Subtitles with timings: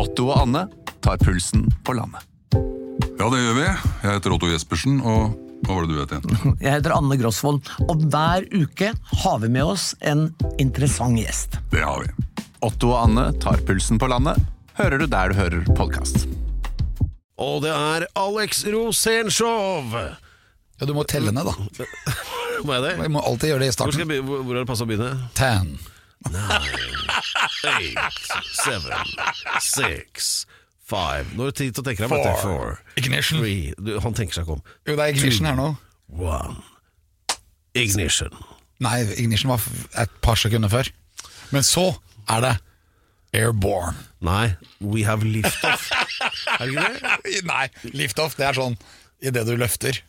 [0.00, 0.62] Otto og Anne
[1.04, 2.24] tar pulsen på landet.
[3.20, 3.64] Ja, det gjør vi.
[3.66, 5.34] Jeg heter Otto Jespersen, og
[5.66, 6.54] hva var det du het igjen?
[6.64, 8.94] Jeg heter Anne Grosvold, og hver uke
[9.24, 10.30] har vi med oss en
[10.62, 11.58] interessant gjest.
[11.74, 12.44] Det har vi.
[12.64, 14.40] Otto og Anne tar pulsen på landet,
[14.80, 16.24] hører du der du hører podkast.
[17.40, 19.84] Og det er Alex Rosénshow!
[20.80, 21.84] Ja, du må telle ned, da.
[22.64, 22.90] Må jeg det?
[23.00, 24.16] Vi må alltid gjøre det i Hvor, skal starten.
[24.16, 25.12] jeg, hvor, hvor er det passe å begynne?
[25.36, 25.70] Ten.
[27.66, 27.98] Eight,
[28.56, 28.92] seven,
[29.60, 30.46] six,
[30.88, 32.12] five Nå er det tid til å tenke deg.
[32.12, 32.40] vet du.
[32.40, 32.78] Four.
[32.96, 33.38] Ignition.
[33.42, 34.62] three du, Han tenker seg ikke om.
[34.88, 35.68] Jo, det er ignition her nå.
[36.16, 36.56] One.
[37.78, 38.32] Ignition.
[38.82, 39.62] Nei, ignition var
[40.00, 40.88] et par sekunder før.
[41.52, 41.90] Men så
[42.30, 42.54] er det
[43.36, 43.94] airborne.
[44.24, 45.90] Nei, we have liftoff.
[46.58, 46.88] er det ikke
[47.28, 47.44] det?
[47.52, 48.76] Nei, liftoff, det er sånn
[49.22, 50.00] idet du løfter.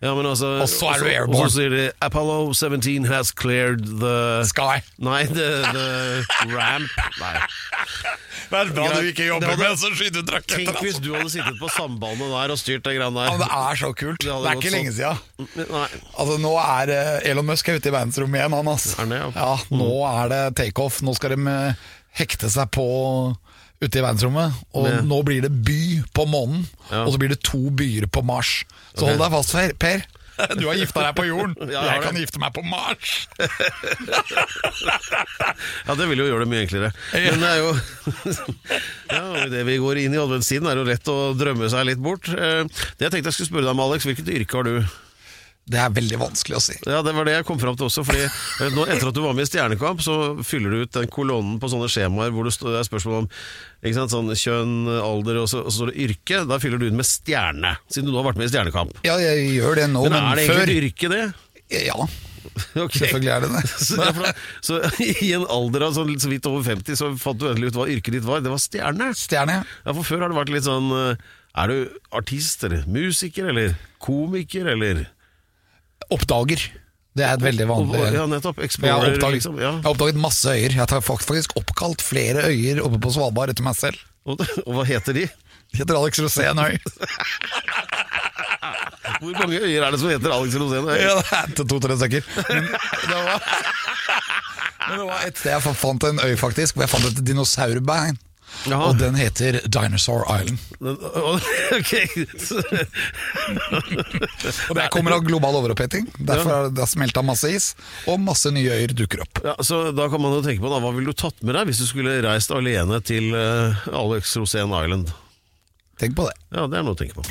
[0.00, 1.40] Ja, men altså Og så er du airborne.
[1.42, 4.78] Og så sier de Apollo 17 has cleared the Sky.
[5.02, 6.86] Nei, the, the ramp
[7.18, 7.32] Nei.
[8.48, 10.84] Det er bra du ikke jobber med hadde- med så skytedrakt Tenk altså.
[10.86, 13.32] hvis du hadde sittet på sambandet der og styrt det greiene der.
[13.34, 14.22] Ja, det er så kult.
[14.22, 14.78] Det Det, er ikke sånn.
[14.78, 15.98] lenge siden.
[16.14, 19.04] Altså, nå er eh, Elon Musk er ute i verdensrommet igjen, han altså.
[19.10, 19.28] Det, ja?
[19.34, 19.52] ja,
[19.82, 21.02] nå er det takeoff.
[21.04, 21.74] Nå skal de eh,
[22.22, 22.86] hekte seg på
[23.80, 24.60] ute i verdensrommet.
[24.74, 25.00] Og ja.
[25.06, 25.80] nå blir det by
[26.14, 27.04] på månen, Ja.
[27.04, 28.62] og så blir det to byer på Mars.
[28.94, 29.14] Så okay.
[29.14, 29.74] hold deg fast, Per.
[29.78, 30.06] per.
[30.58, 31.54] Du har gifta deg på jorden.
[31.72, 33.26] Ja, jeg jeg kan gifte meg på Mars.
[35.88, 36.90] Ja, det vil jo gjøre det mye enklere.
[37.12, 37.70] Men det er jo
[39.16, 42.28] Ja, vi går inn i adventstiden, er jo lett å drømme seg litt bort.
[42.30, 42.62] Eh,
[42.98, 44.74] Det jeg tenkte jeg skulle spørre deg om, Alex, hvilket yrke har du?
[45.68, 46.76] Det er veldig vanskelig å si.
[46.88, 48.04] Ja, Det var det jeg kom fram til også.
[48.08, 51.10] Fordi eh, nå, Etter at du var med i Stjernekamp, så fyller du ut den
[51.12, 55.50] kolonnen på sånne skjemaer hvor det, er spørsmål om ikke sant, sånn kjønn, alder, og
[55.52, 56.40] så, og så står det yrke.
[56.48, 58.96] Da fyller du ut med stjerne, siden du nå har vært med i Stjernekamp.
[59.06, 61.84] Ja, jeg gjør det nå, Men men, er det egentlig et yrke, det?
[61.84, 62.08] Ja,
[62.84, 62.94] Ok.
[62.96, 63.64] selvfølgelig er det det.
[63.88, 64.32] Så,
[64.64, 64.78] så
[65.28, 67.88] i en alder av sånn, så vidt over 50 så fant du endelig ut hva
[67.92, 68.40] yrket ditt var.
[68.44, 69.10] Det var stjerne.
[69.18, 69.60] Stjerne.
[69.84, 73.76] Ja, For før har det vært litt sånn eh, Er du artist eller musiker eller
[74.02, 75.06] komiker eller
[76.14, 76.62] Oppdager.
[77.18, 78.60] Det er et veldig vanlig Ja, nettopp.
[78.62, 79.58] Explorer, jeg har, oppdaget, liksom.
[79.58, 79.72] Ja.
[79.74, 80.76] jeg har oppdaget masse øyer.
[80.76, 83.98] Jeg har faktisk oppkalt flere øyer oppe på Svalbard etter meg selv.
[84.28, 85.26] Og, og hva heter de?
[85.72, 86.78] De heter Alex Rosénøy.
[89.18, 90.86] Hvor mange øyer er det som heter Alex Rosén?
[90.94, 92.22] Ja, det er to-tre stykker.
[92.48, 92.68] Men
[94.88, 98.16] men det var et sted jeg fant en øy, faktisk, hvor jeg fant et dinosaurbein.
[98.68, 98.88] Jaha.
[98.90, 100.58] Og den heter Dinosaur Island.
[101.78, 101.92] Ok.
[104.68, 106.08] Og det kommer av global overoppheting.
[106.18, 107.68] Derfor har det smelta masse is,
[108.08, 109.42] og masse nye øyer dukker opp.
[109.44, 111.68] Ja, så Da kan man jo tenke på da, Hva ville du tatt med deg
[111.70, 115.12] hvis du skulle reist alene til uh, Alex Rosén Island?
[115.98, 116.36] Tenk på det.
[116.54, 117.26] Ja, Det er noe å tenke på.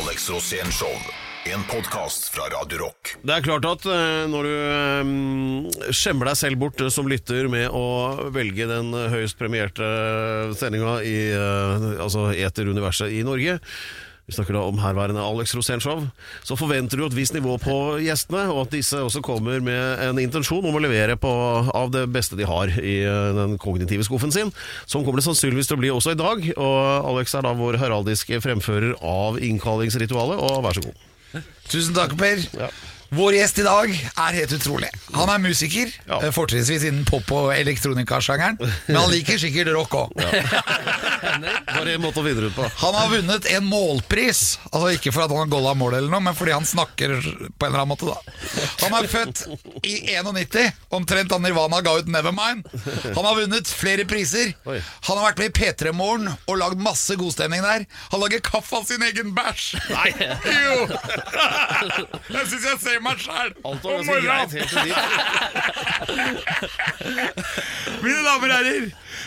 [0.00, 0.92] Alex Rosén Show.
[1.48, 3.14] En podkast fra Radio Rock.
[3.24, 7.48] Det er klart at eh, når du eh, skjemmer deg selv bort eh, som lytter
[7.48, 9.88] med å velge den høyest premierte
[10.60, 13.56] sendinga i altså eteruniverset i Norge
[14.30, 16.04] vi snakker da om herværende Alex Rosénshow.
[16.46, 20.20] Så forventer du et visst nivå på gjestene, og at disse også kommer med en
[20.22, 21.32] intensjon om å levere på,
[21.74, 23.00] av det beste de har i
[23.34, 24.54] den kognitive skuffen sin.
[24.86, 26.46] Sånn kommer det sannsynligvis til å bli også i dag.
[26.54, 31.09] Og Alex er da vår heraldiske fremfører av innkallingsritualet, og vær så god.
[31.68, 32.38] Tusen takk, Per.
[32.58, 32.70] Ja.
[33.10, 34.88] Vår gjest i dag er helt utrolig.
[35.14, 36.20] Han er musiker, Ja.
[36.22, 40.12] eh, fortrinnsvis innen pop- og elektronikasjangeren, men han liker sikkert rock òg.
[40.20, 42.68] Bare en måte å finne ut på.
[42.84, 46.20] Han har vunnet en målpris, altså ikke for at han har golla mål eller noe,
[46.28, 48.18] men fordi han snakker på en eller annen måte, da.
[48.84, 49.42] Han er født
[49.82, 52.64] i 91, omtrent da Nirvana ga ut Nevermind.
[53.16, 54.54] Han har vunnet flere priser.
[54.66, 57.86] Han har vært med i P3 Morgen og lagd masse godstemning der.
[58.14, 59.74] Han lager kaffe av sin egen bæsj.
[59.90, 60.14] Nei!
[60.60, 60.86] Jo!
[62.30, 63.50] Jeg syns jeg ser meg sjæl
[64.50, 64.96] til dit.
[68.04, 68.86] Mine damer og herrer,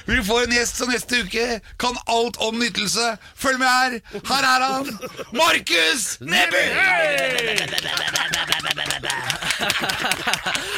[0.09, 1.47] vi får en gjest som neste uke
[1.81, 3.07] kan alt om nytelse.
[3.39, 3.99] Følg med her.
[4.29, 4.91] Her er han,
[5.35, 6.63] Markus Neby!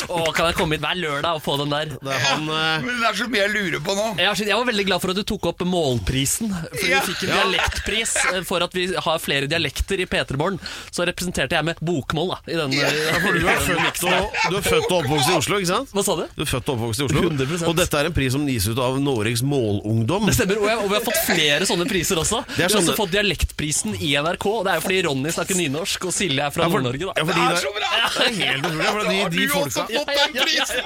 [0.06, 1.90] Å, kan jeg komme hit hver lørdag og få den der?
[1.96, 4.06] Det er han eh, Men det er så mye jeg lurer på nå.
[4.20, 6.52] Jeg, er så- jeg var veldig glad for at du tok opp målprisen.
[6.54, 7.00] For Ja.
[7.06, 10.60] vi fikk en dialektpris eh, for at vi har flere dialekter i P3 Morgen.
[10.92, 12.76] Så representerte jeg med bokmål da, i denne.
[12.86, 15.94] Ja, for du er, født og, du er født og oppvokst i Oslo, ikke sant?
[15.96, 16.26] Hva sa du?
[16.38, 17.68] Du er født og oppvokst i Oslo 100%.
[17.72, 20.26] Og dette er en pris som gis ut av Noregs Målungdom.
[20.30, 22.42] Det stemmer, og, jeg, og vi har fått flere sånne priser også.
[22.56, 24.46] Vi har også fått dialektprisen i NRK.
[24.52, 27.06] og Det er jo fordi Ronny snakker nynorsk, og Silje er fra Ja, Nord-Norge.
[27.06, 27.92] ja, Det er det- så bra!
[28.16, 28.86] Det er helt utrolig.
[28.86, 30.84] For de, Har de du folka også fått den prisen?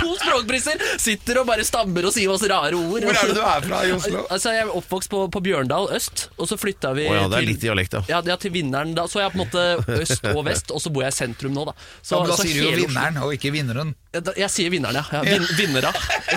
[0.00, 0.84] To språkpriser!
[1.02, 3.02] Sitter og bare stammer og sier masse rare ord.
[3.02, 4.26] Hvor er det du er fra i Oslo?
[4.32, 7.36] Altså, Jeg er oppvokst på, på Bjørndal øst, og så flytta vi oh, ja, det
[7.36, 8.02] er til litt dialekt, ja.
[8.08, 9.04] Ja, ja, til Vinneren da.
[9.10, 11.54] Så jeg er på en måte øst og vest, og så bor jeg i sentrum
[11.56, 11.74] nå, da.
[12.02, 13.94] Så, Ja, men da sier du jo vinneren, og ikke vinneren.
[14.12, 15.04] Jeg, da- Jeg sier vinneren, ja.
[15.12, 15.22] ja.
[15.24, 15.92] Vin, vinnera.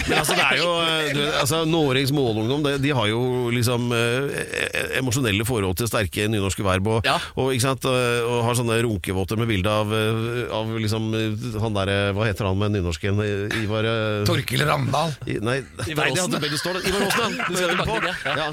[0.08, 0.70] Men altså, det er jo
[1.16, 3.19] Du altså, Nårings målungdom de, de har jo
[3.54, 6.88] liksom eh, emosjonelle forhold til sterke nynorske verb.
[6.98, 7.18] Og, Ja.
[7.36, 7.86] og, ikke sant?
[7.89, 12.27] og, og har sånne runkevotter med bilde av, eh, av liksom eh, han derre Hva
[12.30, 13.19] heter han med nynorsken?
[13.25, 15.16] Eh, Ivar eh, Torkil Ramdal.
[15.27, 16.31] i, Nei, Ivar nei det Aasen.
[16.31, 17.48] hadde begge stått Ivar Aasen, ja.
[17.50, 18.50] Du skal til det, ja.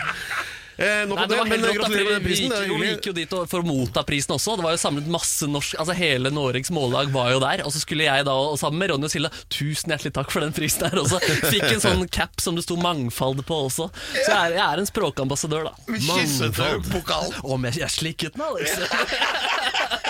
[0.82, 2.49] Eh, nok Nei, om det var men da, gratulerer med vi prisen.
[2.49, 4.56] gikk, er jo, vi gikk jo dit for å motta prisen også.
[4.58, 7.62] Det var jo samlet masse norsk Altså Hele Noregs Mållag var jo der.
[7.67, 10.44] Og så skulle jeg da, og sammen med Ronny og Silda, tusen hjertelig takk for
[10.44, 11.20] den prisen her også.
[11.52, 13.88] Fikk en sånn cap som det sto 'mangfold' på også.
[13.93, 15.75] Så jeg er, jeg er en språkambassadør, da.
[15.93, 17.38] Kysset du pokalen?
[17.43, 18.78] Om jeg, jeg slikket den, Alex.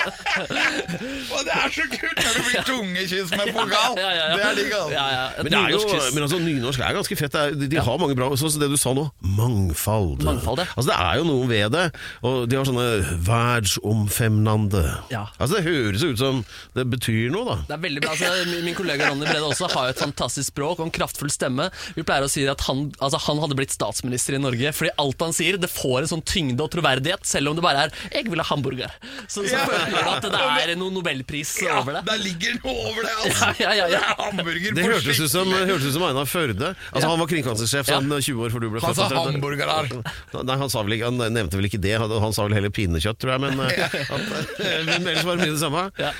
[0.02, 3.98] Og det er så kult når det blir tungekyss med pokal!
[4.00, 4.36] Ja, ja, ja.
[4.36, 4.92] Det er digg, altså.
[4.94, 5.24] Ja, ja.
[5.38, 5.80] Men, det er jo,
[6.14, 7.38] men altså, nynorsk er ganske fett.
[7.60, 9.04] De, har mange bra Sånn som det du sa nå.
[9.36, 10.24] Mangfold.
[10.26, 10.68] Mangfold, ja.
[10.76, 11.84] Altså, det er jo noe ved det.
[12.22, 12.86] Og de har sånne
[13.26, 14.82] verdsomfemnande.
[15.12, 15.26] Ja.
[15.38, 16.42] Altså, det høres ut som
[16.76, 17.56] det betyr noe, da.
[17.68, 20.80] Det er veldig bra, altså, min- kollega Ronny Brede også har jo et fantastisk språk
[20.80, 21.66] og en kraftfull stemme.
[21.96, 25.20] Vi pleier å si at han, altså, han hadde blitt statsminister i Norge fordi alt
[25.20, 28.30] han sier, det får en sånn tyngde og troverdighet, selv om det bare er 'jeg
[28.30, 28.90] vil ha hamburger'.
[29.28, 32.04] Så, så føler du at det er noen nobelpris over det.
[32.06, 33.52] Der ligger noe over det, altså.
[33.60, 34.00] Ja, ja, ja, ja.
[34.00, 36.74] Det er hamburger Det hørtes ut som, hørtes ut som Einar Førde.
[36.92, 38.00] Altså, Han var kringkastingssjef Ja.
[38.00, 39.32] sånn 20 år før du ble Han sa født.
[39.32, 40.41] hamburger her.
[40.46, 41.94] Nei, han, sa vel ikke, han nevnte vel ikke det.
[42.02, 43.42] Han, han sa vel heller pinnekjøtt, tror jeg.
[43.44, 44.26] Men, eh, at,
[44.62, 45.84] eh, men ellers var det mye det samme.
[46.00, 46.12] Ja.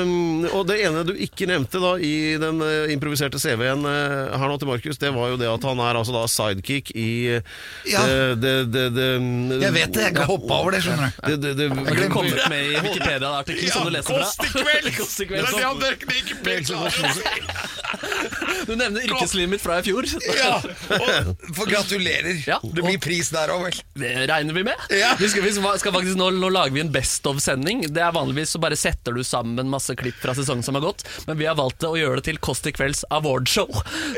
[0.00, 4.56] Um, og det ene du ikke nevnte da i den eh, improviserte CV-en her nå
[4.60, 7.08] til Markus, det var jo det at han er altså da sidekick i
[7.90, 8.02] Ja.
[8.06, 11.12] det, det, det, det, Jeg vet det, jeg kan hoppe over det, skjønner du.
[11.30, 14.26] det, det, det, kommet med i Wikipedia-artikkelen som du leser fra.
[15.00, 16.38] Kåss til i kveld Det er det han dere ikke
[18.70, 20.06] Du nevner yrkeslivet mitt fra i fjor.
[20.38, 20.60] Ja,
[20.94, 22.36] og for gratulerer.
[22.46, 23.78] Ja, Det blir pris der òg, vel.
[23.98, 24.84] Det regner vi med.
[24.94, 25.12] Ja.
[25.18, 27.82] Vi skal, vi skal faktisk, nå, nå lager vi en Best of-sending.
[27.90, 31.02] Det er Vanligvis så bare setter du sammen masse klipp fra sesongen som har gått,
[31.26, 33.68] men vi har valgt det å gjøre det til Kåss til kvelds awardshow.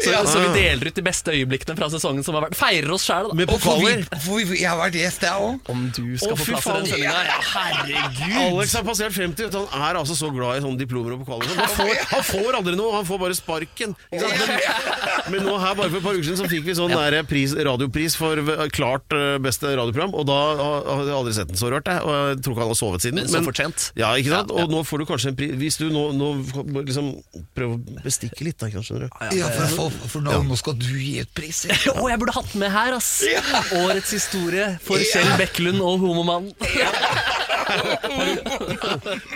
[0.02, 0.20] Så, Ja.
[0.28, 2.56] så vi deler ut de beste øyeblikkene fra sesongen som har vært.
[2.58, 3.38] Feirer oss sjæl, da.
[3.40, 3.94] Med Og for vi,
[4.26, 5.72] for vi, jeg har vært gjest, jeg òg.
[5.72, 7.24] Om du skal få plass i den sendinga.
[7.30, 8.36] Ja, herregud.
[8.42, 11.56] Alex har passert 50, han er altså så glad i sånne diplomer og pokaler.
[11.62, 13.96] Han får, han får aldri noe, han får bare sparken.
[14.12, 14.41] Sant?
[15.32, 17.54] Men, nå her, bare for et par uker siden så fikk vi sånn der pris,
[17.54, 18.40] radiopris for
[18.74, 22.02] klart eh, beste radioprogram, og da har har jeg aldri sett den så rørt, jeg.
[22.06, 23.20] Og jeg tror ikke han har sovet siden.
[23.22, 23.86] Men så fortjent.
[23.98, 24.52] Ja, ikke sant?
[24.52, 24.66] Ja, ja.
[24.66, 26.30] Og nå får du kanskje en pris Hvis du nå, nå
[26.82, 27.12] liksom
[27.56, 29.08] prøver å bestikke litt, da, skjønner du.
[29.38, 31.64] Ja, for, for, for nå, nå skal du gi ut pris.
[31.70, 31.78] ja.
[32.02, 33.10] Å, jeg burde hatt med her, ass!
[33.82, 36.52] Årets historie for Kjell Bekkelund og Homomannen.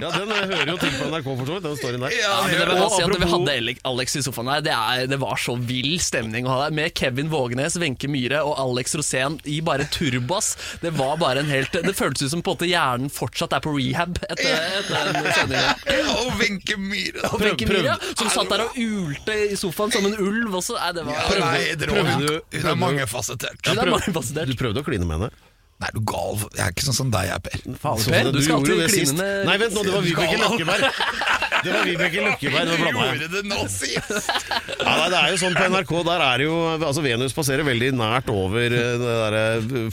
[0.01, 2.11] Ja, den eh, hører jo til på NRK, for så vidt, den storyen der.
[2.17, 4.61] Ja, Men det vil si at Vi hadde Alex i sofaen her.
[4.67, 6.75] Det, er, det var så vill stemning å ha der.
[6.77, 10.53] Med Kevin Vågenes, Wenche Myhre og Alex Rosén i bare turbass.
[10.83, 13.65] Det var bare en helt Det føltes ut som på en måte hjernen fortsatt er
[13.65, 15.75] på rehab etter, etter den sendinga.
[16.23, 17.25] Og Wenche Myhre.
[17.33, 20.79] Og Wenche Myhre, som satt der og ulte i sofaen som en ulv også.
[20.79, 23.69] Nei, det var Ja, nei, det var- prøvde hun, du- prøvde er du- mangefasettert.
[23.75, 24.47] Er mangefasettert.
[24.47, 25.31] Du prøvde å kline med henne?
[25.77, 26.39] Nei, er du gal?
[26.57, 27.59] Jeg er ikke sånn som deg, jeg, Per.
[27.83, 31.46] Faen, Per, det- du skal alltid kline med Nei, vent nå, det var Vibeke Løkkeberg.
[31.67, 32.85] Det var Vibeke Løkkeberg, Du.
[32.87, 34.31] Gjorde det nå sist?
[34.77, 37.89] Ja, nei, det er jo sånn på NRK, der er jo Altså Venus passerer veldig
[37.99, 39.39] nært over eh, det der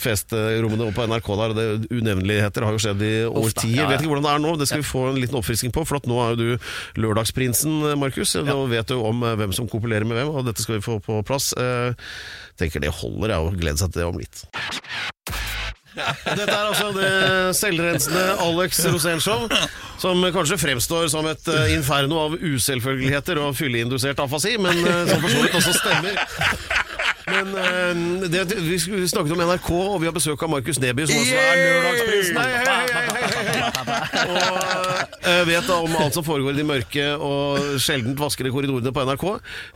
[0.02, 3.74] festrommene på NRK der, det unevneligheter har jo skjedd i årtier.
[3.74, 3.90] ja, ja.
[3.94, 6.00] Vet ikke hvordan det er nå, det skal vi få en liten oppfrisking på, for
[6.00, 8.36] at nå er jo du lørdagsprinsen, eh, Markus.
[8.44, 11.00] Nå vet du om eh, hvem som kopulerer med hvem, og dette skal vi få
[11.04, 11.52] på plass.
[11.58, 11.98] Eh,
[12.60, 14.46] tenker det holder, jeg, og gleder seg til det om litt.
[15.94, 17.12] Dette er altså det
[17.58, 19.46] selvrensende Alex Rosén-show,
[20.02, 25.22] som kanskje fremstår som et eh, inferno av uselvfølgeligheter og fylleindusert afasi, men eh, som
[25.22, 26.83] for så vidt også stemmer.
[27.34, 27.56] Men
[28.24, 31.40] uh, det, vi snakket om NRK, og vi har besøk av Markus Neby, som også
[31.42, 32.38] er lørdagsprisen.
[32.38, 33.04] Hei, hei, hei.
[34.24, 38.94] Og uh, vet da om alt som foregår i de mørke og sjeldent vaskede korridorene
[38.94, 39.26] på NRK.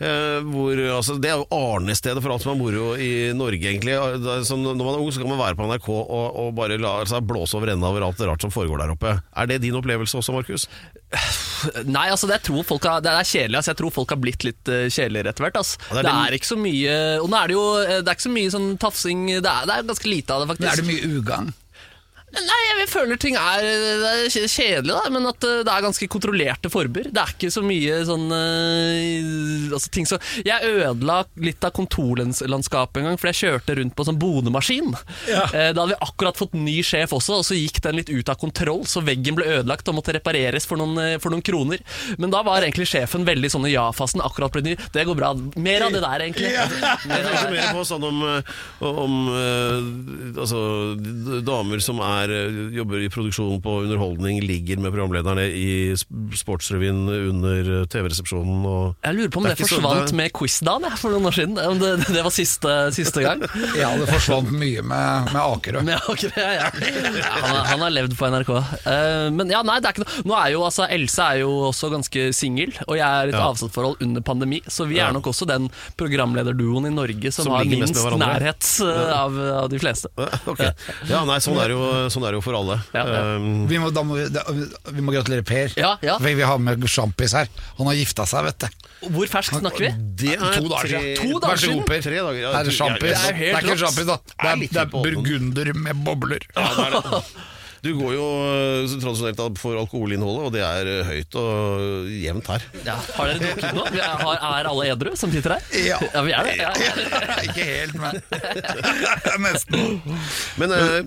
[0.01, 3.97] Uh, Hvor, altså, det er jo arnestedet for alt som er moro i Norge, egentlig.
[3.97, 6.79] Er sånn, når man er ung, så kan man være på NRK og, og bare
[6.81, 9.17] la seg blåse over ende over alt det rart som foregår der oppe.
[9.37, 10.67] Er det din opplevelse også, Markus?
[11.87, 13.59] Nei, altså det, jeg tror folk har, det er kjedelig.
[13.59, 15.59] Altså, jeg tror folk har blitt litt uh, kjedeligere etter hvert.
[15.61, 15.79] Altså.
[15.87, 18.17] Det er det, er ikke så mye Og nå er det jo eh, Det er
[18.17, 20.65] ikke så mye sånn tafsing Det er, det er ganske lite av det, faktisk.
[20.65, 21.53] Men er det mye ugagn?
[22.45, 26.07] Nei, jeg føler ting er, det er kjedelig, da, men at eh, det er ganske
[26.11, 27.09] kontrollerte former.
[27.13, 33.01] Det er ikke så mye sånn uh, altså ting så, Jeg ødela litt av kontorlandskapet
[33.01, 34.93] en gang, for jeg kjørte rundt på sånn bonemaskin.
[35.27, 38.29] Eh, Da hadde vi akkurat fått ny sjef også, og så gikk den litt ut
[38.31, 41.81] av kontroll, så veggen ble ødelagt og måtte repareres for noen, for noen kroner.
[42.21, 44.75] Men da var egentlig sjefen veldig sånn i ja-fasen, akkurat ble ny.
[44.93, 45.33] Det går bra.
[45.57, 46.53] Mer av det der, egentlig.
[46.53, 46.69] Jeg
[47.07, 48.23] tenker mer på sånn om,
[48.87, 49.17] om
[50.37, 50.61] altså,
[51.47, 55.93] damer som er er, eh, jobber i produksjon på underholdning, ligger med programlederne i
[56.37, 60.15] Sportsrevyen under eh, TV-resepsjonen og Jeg lurer på om Det det, er så- forsvant det-
[60.15, 61.57] med Quizdagen for noen år siden.
[61.57, 63.41] Om det, det var siste, siste gang.
[63.77, 65.81] Ja, det forsvant mye med, med Akerø.
[65.83, 66.69] Med Akerø ja, ja.
[66.71, 68.49] Han, har, han har levd på NRK.
[68.87, 71.51] Uh, men ja, nei, det er ikke noe Nå er jo altså Else er jo
[71.69, 73.47] også ganske singel, og jeg er i et Ja.
[73.51, 75.09] avstandsforhold under pandemi, så vi Ja.
[75.09, 75.69] er nok også den
[75.99, 80.09] programlederduoen i Norge som, Som har minst nærhet eh, av, av de fleste.
[80.47, 80.61] Ok.
[81.09, 82.77] Ja, nei, sånn er, jo, sånn er det jo for alle.
[82.95, 83.23] Ja, ja.
[83.37, 84.43] Um, Vi må, da må vi, da,
[84.93, 85.73] vi må gratulere Per.
[85.79, 86.17] Ja, ja.
[86.21, 87.49] For vi har med sjampis her.
[87.79, 88.87] Han har gifta seg, vet du.
[89.13, 89.91] Hvor fersk snakker vi?
[90.23, 91.19] det er To dager siden.
[91.21, 92.01] To dager Vær så god, Per.
[92.07, 92.55] Tre dager, ja.
[92.55, 93.11] Her er sjampis.
[93.11, 94.17] Det er er, ikke sjampis, da.
[94.33, 96.49] Det er, det er burgunder med bobler.
[96.55, 97.23] Ja, det er det.
[97.85, 102.65] Du går jo eh, tradisjonelt for alkoholinnholdet, og det er eh, høyt og jevnt her.
[102.87, 103.85] Ja, har dere drukket nå?
[103.93, 105.69] Vi Er, er alle edru som sitter her?
[105.85, 105.99] Ja.
[106.15, 106.57] ja vi er det.
[106.61, 106.73] Ja.
[107.47, 108.21] ikke helt, men
[109.47, 110.01] Nesten.
[110.57, 110.99] Men eh,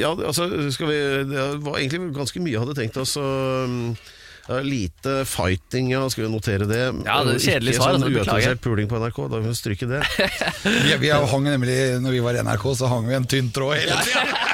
[0.00, 0.98] ja, altså, skal vi
[1.30, 3.24] Det var egentlig ganske mye jeg hadde tenkt oss å
[3.64, 3.94] um,
[4.48, 6.82] ja, lite fighting, ja, skal vi notere det?
[7.06, 9.58] Ja, det er kjedelig Ikke svar, sånn altså, uautorisert puling på NRK, da kan vi
[9.58, 10.00] stryke det.
[10.66, 13.78] Vi, vi hang nemlig, når vi var i NRK, så hang vi en tynn tråd
[13.78, 14.49] hele tida.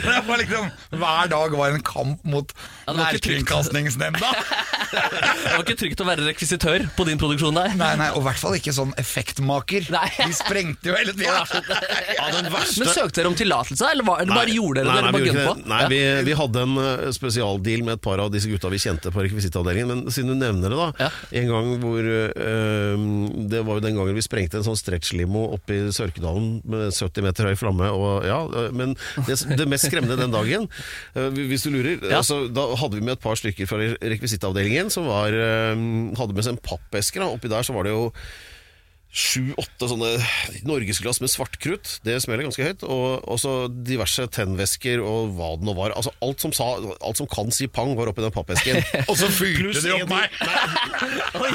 [0.08, 3.48] Det var liksom Hver dag var en kamp mot Ja, det var ikke trygt.
[3.48, 4.32] Nærkringkastingsnemnda.
[4.88, 7.74] Det var ikke trygt å være rekvisitør på din produksjon der.
[7.76, 9.88] Nei, nei, og i hvert fall ikke sånn effektmaker.
[9.92, 10.06] Nei.
[10.22, 11.42] De sprengte jo hele tida.
[12.18, 15.02] Ja, verste Men søkte dere om tillatelse, eller, var, eller bare gjorde dere det?
[15.04, 15.68] nei, Dere nei, vi, på?
[15.70, 19.12] nei vi, vi hadde en eh, spesialdeal med et par av disse gutta vi kjente
[19.14, 19.90] på rekvisittavdelingen.
[19.92, 20.88] Men siden du nevner det, da.
[21.06, 21.10] Ja.
[21.42, 23.04] En gang hvor eh,
[23.52, 27.26] Det var jo den gangen vi sprengte en sånn stretchlimo oppe i Sørkedalen med 70
[27.28, 27.90] meter høy flamme.
[27.92, 28.96] Og, ja, eh, men
[29.28, 30.68] det, det mest skremmende den dagen,
[31.16, 32.18] eh, hvis du lurer Ja.
[32.20, 35.74] altså, Da hadde vi med et par stykker fra rekvisittavdelingen som var, eh,
[36.18, 37.20] hadde med seg en pappeske.
[37.24, 38.12] Oppi der så var det jo
[39.08, 40.10] sju-åtte sånne
[40.68, 41.98] norgesglass med svartkrutt.
[42.04, 42.84] Det smeller ganske høyt.
[42.84, 45.94] Og også diverse tennvæsker og hva det nå var.
[45.96, 48.80] Altså alt som, sa, alt som kan si pang, var oppi den pappesken.
[49.10, 50.28] Og så fylte de opp meg.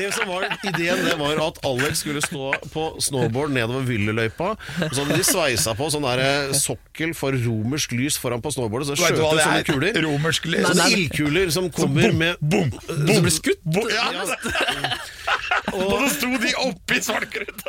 [0.04, 4.54] Det som var Ideen det var at Alex skulle stå på snowboard nedover Villeløypa.
[4.56, 8.52] Og så hadde de sveisa på sånn der eh, sokkel for romersk lys foran på
[8.56, 8.90] snowboardet.
[8.90, 9.68] Så skjøt ut sånne er?
[9.68, 10.00] kuler.
[10.08, 10.66] Romersk lys.
[10.72, 13.62] Sånne ildkuler som kommer med Bom, bom, Som blir skutt?
[13.94, 14.10] Ja,
[15.78, 17.64] og så sto de oppi svartkruttet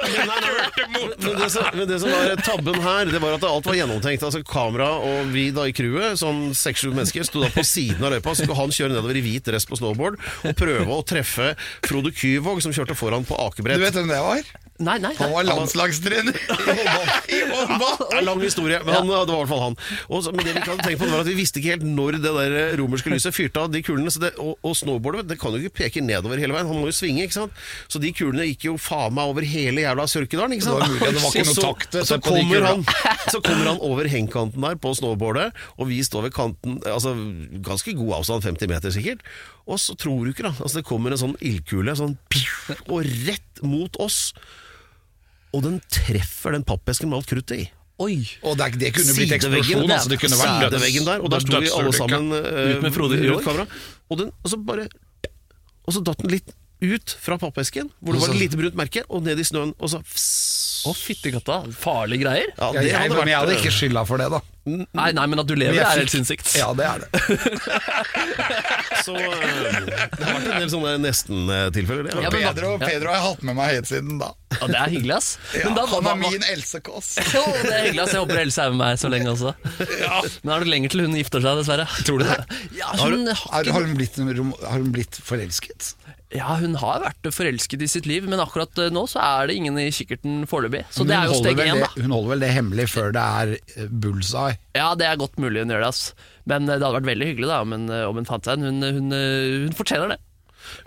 [1.23, 4.27] Men det, som, men det som var tabben her, det var at alt var gjennomtenkt.
[4.27, 8.15] Altså Kamera og vi da i crewet, sånn seks-sju mennesker, sto da på siden av
[8.15, 8.35] løypa.
[8.35, 11.55] Så skulle han kjøre nedover i hvit dress på snowboard og prøve å treffe
[11.87, 14.55] Frode Kyvåg, som kjørte foran på Du vet hvem det var?
[14.83, 15.13] Nei, nei.
[15.21, 16.35] Han var landslagstrener
[17.37, 18.01] i håndball.
[18.11, 19.77] Det er lang historie, men han, det var i hvert fall han.
[20.09, 21.85] Og så, men det vi ikke hadde tenkt på, var at vi visste ikke helt
[21.87, 24.11] når det der romerske lyset fyrte av de kulene.
[24.11, 26.91] Så det, og, og snowboardet det kan jo ikke peke nedover hele veien, han må
[26.91, 27.23] jo svinge.
[27.23, 27.63] ikke sant?
[27.89, 30.57] Så de kulene gikk jo faen meg over hele jævla Sørkedalen.
[30.57, 30.85] ikke sant?
[30.85, 32.85] Det var det var ikke noe så- takt, så kommer, han,
[33.33, 37.15] så kommer han over hengkanten der på snowboardet, og vi står ved kanten, altså
[37.65, 39.23] ganske god avstand, 50 meter sikkert.
[39.67, 40.53] Og så tror du ikke, da.
[40.61, 42.19] altså Det kommer en sånn ildkule, sånn,
[42.89, 44.35] og rett mot oss.
[45.55, 47.71] Og den treffer den pappesken med alt kruttet i.
[48.03, 48.17] Oi.
[48.43, 49.85] Og det, det kunne blitt eksplosjon.
[49.87, 52.95] Altså, det kunne vært sideveggen der, og der sto vi alle sammen uh, Ut med
[52.97, 53.45] Frode i Jorg.
[53.47, 53.67] kamera.
[54.11, 54.89] Og, den, og så bare
[55.87, 56.51] Og så datt den litt
[56.85, 59.91] ut fra pappesken, hvor det var et lite brunt merke, og ned i snøen, og
[59.95, 60.03] så
[60.85, 61.63] Å, fytti katta.
[61.81, 62.51] Farlige greier.
[62.59, 64.41] Ja, Ja, det jeg, hadde men jeg hadde ikke skylda for det, da.
[64.69, 66.51] Nei, nei, men at du lever, er helt sinnssykt.
[66.57, 67.09] Ja, det er det.
[69.05, 72.07] Så eh, det har vært en del sånne nesten-tilfeller.
[72.09, 72.15] det.
[72.25, 74.31] Ja, men Pedro, Pedro har jeg hatt med meg helt siden da.
[74.55, 75.31] Ja, det er hyggelig, ass.
[75.59, 77.11] Ja, Men da, han er min Else Kåss.
[77.35, 78.15] Jo, det er hyggelig, ass.
[78.17, 79.55] Jeg håper Else er med meg så lenge også.
[80.45, 81.89] Men er det lenger til hun gifter seg, dessverre?
[82.09, 82.39] Tror du det?
[82.79, 85.95] Ja, hun har, Har, har, hun blitt, har hun blitt forelsket?
[86.33, 89.57] Ja, hun har vært forelsket i sitt liv, men akkurat eh, nå så er det
[89.61, 90.85] ingen i kikkerten foreløpig.
[90.91, 92.03] Så det er jo steg én, det, da.
[92.03, 94.57] Hun holder vel det hemmelig før det er eh, bullseye.
[94.75, 96.05] Ja, det er godt mulig hun gjør det, ass.
[96.49, 98.67] Men eh, det hadde vært veldig hyggelig da om hun, om hun fant seg en.
[98.83, 99.19] Hun, hun,
[99.69, 100.21] hun fortjener det.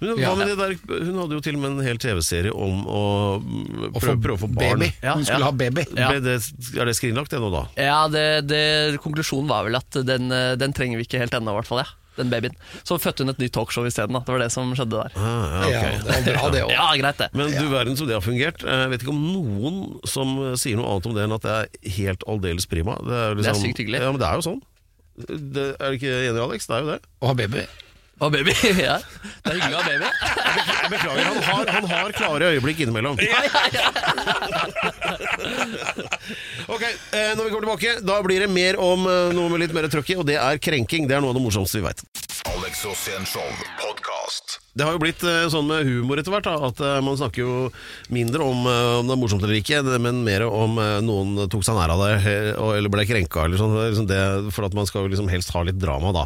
[0.02, 0.32] Men hva Ja.
[0.34, 0.74] med det der,
[1.06, 3.02] hun hadde jo til og med en hel TV-serie om å
[3.38, 4.82] mm, Å prøve, prøve å få barn.
[4.82, 4.90] baby.
[5.06, 5.52] Ja, Hun skulle ja.
[5.52, 5.84] ha baby.
[5.94, 6.10] Ja.
[6.18, 6.34] Det,
[6.82, 7.64] er det skrinlagt ennå, da?
[7.78, 8.64] Ja, det, det,
[9.06, 11.86] konklusjonen var vel at den, den trenger vi ikke helt ennå, i hvert fall.
[11.86, 11.94] Ja.
[12.18, 12.56] Den babyen.
[12.88, 14.18] Så fødte hun et nytt talkshow isteden.
[14.18, 15.18] Det var det som skjedde der.
[15.18, 16.72] Ah, ja, Ja, det var bra, det òg.
[16.78, 17.30] Ja, greit det.
[17.38, 18.64] Men du verden som det har fungert.
[18.66, 21.92] Jeg vet ikke om noen som sier noe annet om det enn at det er
[21.98, 22.98] helt aldeles prima.
[23.06, 24.02] Det er, Det er sykt hyggelig.
[24.04, 24.64] Ja, men det er jo sånn.
[25.28, 26.68] Det, er du ikke enig, Alex?
[26.70, 27.00] Det er jo det.
[27.22, 27.64] Å ha baby.
[28.20, 28.54] Og baby.
[28.88, 28.98] ja.
[29.46, 30.08] Det er hyggelig å ha baby.
[30.82, 33.20] Jeg beklager, han har, han har klare øyeblikk innimellom.
[36.68, 39.76] Ok, eh, Når vi kommer tilbake, da blir det mer om eh, noe med litt
[39.76, 41.08] mer trøkk i, og det er krenking.
[41.08, 42.04] Det er noe av det morsomste vi veit.
[42.52, 43.48] Alex Rosén Show
[43.80, 44.17] podkast.
[44.78, 47.54] Det har jo blitt eh, sånn med humor etter hvert, at eh, man snakker jo
[48.14, 51.78] mindre om, eh, om det er morsomt eller ikke, men mer om noen tok seg
[51.78, 55.30] nær av det eller ble krenka, eller sånn, liksom for at man skal jo liksom
[55.32, 56.26] helst ha litt drama da.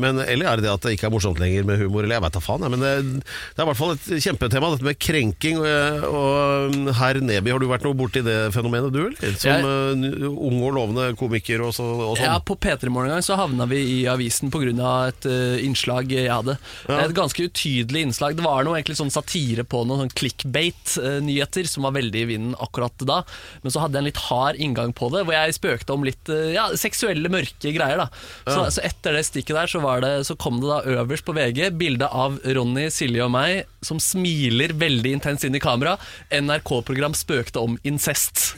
[0.00, 2.24] Men, eller er det det at det ikke er morsomt lenger med humor, eller jeg
[2.24, 2.64] vet da faen.
[2.72, 5.60] Men det, det er i hvert fall et kjempetema, dette med krenking.
[5.60, 9.36] Og, og herr Neby, har du vært noe borti det fenomenet, du, eller?
[9.40, 12.24] Som Jeg- ung og lovende komiker og, så, og sånn.
[12.24, 14.70] Ja, På P3 Morgen en gang så havna vi i avisen pga.
[15.10, 15.28] et
[15.64, 16.56] innslag jeg hadde.
[16.88, 17.02] Ja.
[17.04, 18.36] Et ganske utydelig innslag.
[18.38, 22.56] Det var noe egentlig sånn satire på noen sånn clickbait-nyheter som var veldig i vinden
[22.62, 23.20] akkurat da.
[23.64, 26.30] Men så hadde jeg en litt hard inngang på det, hvor jeg spøkte om litt
[26.32, 28.00] eh, ja, seksuelle, mørke greier.
[28.00, 28.08] da
[28.46, 31.34] så, så etter det stikket der så, var det, så kom det da øverst på
[31.36, 35.96] VG bilde av Ronny, Silje og meg som smiler veldig intenst inn i kamera.
[36.34, 38.50] NRK-program spøkte om incest.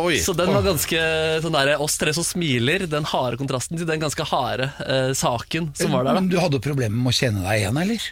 [0.00, 0.18] Oi.
[0.22, 1.00] Så den var ganske
[1.44, 5.72] sånn der, oss tre som smiler, den harde kontrasten til den ganske harde eh, saken
[5.78, 6.18] som var der.
[6.18, 8.08] Men du hadde problemer med å kjenne deg igjen, eller?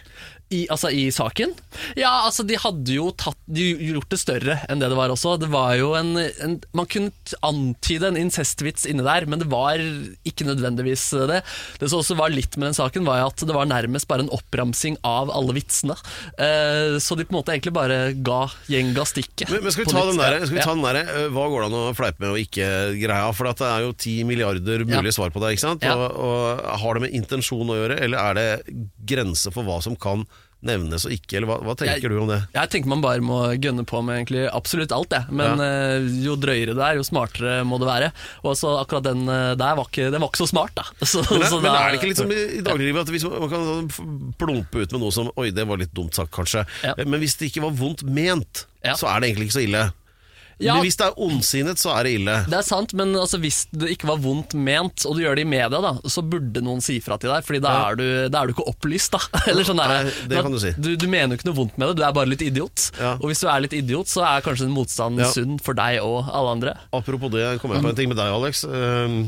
[0.53, 1.53] I, altså i saken?
[1.97, 5.37] Ja, altså de hadde jo tatt, de gjort det større enn det det var også.
[5.41, 7.09] Det var jo en, en Man kunne
[7.41, 9.81] antyde en incestvits inne der, men det var
[10.27, 11.39] ikke nødvendigvis det.
[11.81, 14.29] Det som også var litt med den saken, var at det var nærmest bare en
[14.35, 15.95] oppramsing av alle vitsene.
[16.37, 19.49] Eh, så de på en måte egentlig bare ga gjenga stikket.
[19.49, 21.69] Men, men skal vi ta den der, skal vi ta den der Hva går det
[21.71, 22.69] an å fleipe med og ikke
[23.01, 23.33] greia?
[23.33, 25.17] For det er jo ti milliarder mulige Ja.
[25.17, 25.55] svar på det.
[25.55, 25.83] ikke sant?
[25.87, 25.97] Ja.
[25.97, 28.77] Og, og Har det med intensjon å gjøre, eller er det
[29.09, 30.27] grenser for hva som kan
[30.63, 31.37] nevnes og ikke?
[31.39, 32.39] Eller hva, hva tenker Jeg- du om det?
[32.55, 35.25] Jeg tenker man bare må gønne på med egentlig absolutt alt, jeg.
[35.29, 35.99] Men ja.
[36.25, 38.11] jo drøyere det er, jo smartere må det være.
[38.43, 40.83] Og så akkurat den eh, der var ikke, den var ikke så smart, da.
[41.13, 43.25] Så, Men, så men da- er det ikke litt som i, i dagliglivet at hvis
[43.27, 46.31] man, man kan sånn plumpe ut med noe som Oi, det var litt dumt sagt,
[46.35, 46.65] kanskje.
[46.83, 46.93] Ja.
[47.03, 48.95] Men hvis det ikke var vondt ment, Ja.
[48.99, 49.83] så er det egentlig ikke så ille.
[50.59, 50.75] Ja.
[50.77, 52.35] Men hvis det er ondsinnet, så er det ille.
[52.49, 55.45] Det er sant, men altså, hvis det ikke var vondt ment, og du gjør det
[55.45, 57.89] i media, da, så burde noen si fra til deg, Fordi da, Ja.
[57.89, 59.11] er, du, da er du ikke opplyst.
[59.17, 59.19] da
[59.51, 60.71] Eller sånn der, Nei, det kan du si.
[60.77, 62.89] Du, du mener jo ikke noe vondt med det, du er bare litt idiot.
[62.99, 63.15] Ja.
[63.19, 65.31] Og hvis du er litt idiot, så er kanskje den motstanden Ja.
[65.33, 66.77] sunn for deg og alle andre.
[66.93, 68.63] Apropos det, kom jeg på en ting med deg, Alex.
[68.69, 69.23] Um,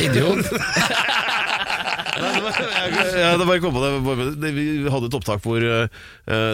[0.00, 0.46] Idiot.
[2.20, 4.52] Jeg, jeg, bare kom på det.
[4.56, 5.86] Vi hadde et opptak hvor eh,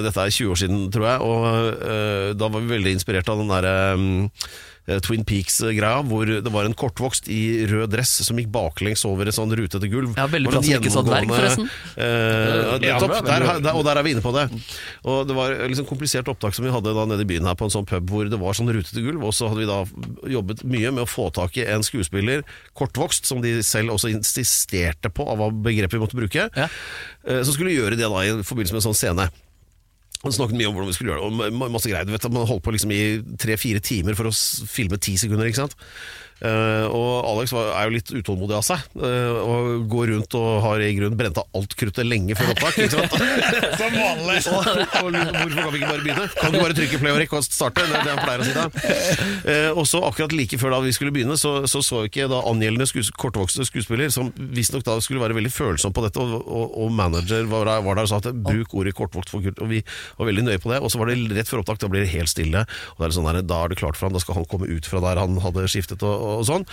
[0.05, 1.27] Dette er 20 år siden, tror jeg.
[1.27, 1.47] Og
[1.91, 4.09] eh, da var vi veldig inspirert av den derre um,
[5.03, 9.35] Twin Peaks-greia, hvor det var en kortvokst i rød dress som gikk baklengs over et
[9.35, 10.13] sånn rutete gulv.
[10.17, 11.71] Ja, veldig Det var bra sånn som ikke sa dverg, gjennomgående- forresten.
[11.99, 14.45] Uh, Ja, bra, der, der, og der er vi inne på det.
[15.05, 17.67] Og Det var liksom komplisert opptak som vi hadde da nede i byen her på
[17.67, 19.81] en sånn pub hvor det var sånn rutete gulv, og så hadde vi da
[20.37, 22.45] jobbet mye med å få tak i en skuespiller,
[22.79, 26.69] kortvokst, som de selv også insisterte på av hva begrepet vi måtte bruke, Ja.
[27.29, 29.31] uh, som skulle gjøre det da i forbindelse med en sånn scene.
[30.27, 32.07] Han snakket mye om hvordan vi skulle gjøre det, og masse greier.
[32.09, 33.03] Du vet, Man holdt på liksom i
[33.41, 35.77] tre-fire timer for å filme ti sekunder, ikke sant.
[36.37, 40.49] Eh, og Alex var, er jo litt utålmodig av seg, uh, og går rundt og
[40.67, 42.77] har i grunnen brent av alt kruttet lenge før opptak.
[43.81, 44.43] Som vanlig.
[44.53, 46.27] og, og hvorfor kan vi ikke bare begynne?
[46.37, 47.87] Kan du bare trykke play og rekk og starte?
[47.89, 48.67] Det er det han pleier å si da.
[49.47, 52.43] Uh, og så akkurat like før da vi skulle begynne, så så, så ikke da
[52.51, 56.77] angjeldende skues kortvokste skuespiller, som visstnok da skulle være veldig følsom på dette, og, og,
[56.85, 59.73] og manager var der, var der og sa at bruk ordet kortvokst for kult, og
[59.73, 59.81] vi
[60.21, 60.83] var veldig nøye på det.
[60.85, 63.15] Og så var det rett før opptak, da blir det helt stille, og da er
[63.15, 65.01] det sånn der, da er det klart for ham, da skal han komme ut fra
[65.05, 66.67] der han hadde skiftet og, og sånn.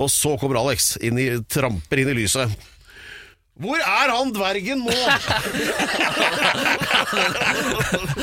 [0.00, 2.52] Og så kommer Alex, inn i, tramper inn i lyset.
[3.60, 4.94] Hvor er han dvergen nå?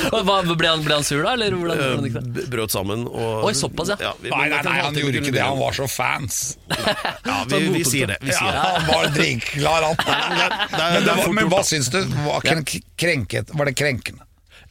[0.07, 0.21] Hva,
[0.57, 2.45] ble, han, ble han sur da, eller hvordan, hvordan gikk det?
[2.51, 3.03] Brøt sammen.
[3.09, 4.13] Og, Oi, såpass, ja.
[4.21, 5.43] vi- Nei, nei, nei, han gjorde ikke det.
[5.43, 6.39] Han var så fans.
[6.71, 8.17] Ja, vi, vi sier det.
[8.23, 10.05] Vi sier Ja, han var drinkklar, alt.
[10.07, 11.99] Men, var, men hva syns du?
[12.25, 12.47] Var,
[12.97, 14.26] krenket, var det krenkende?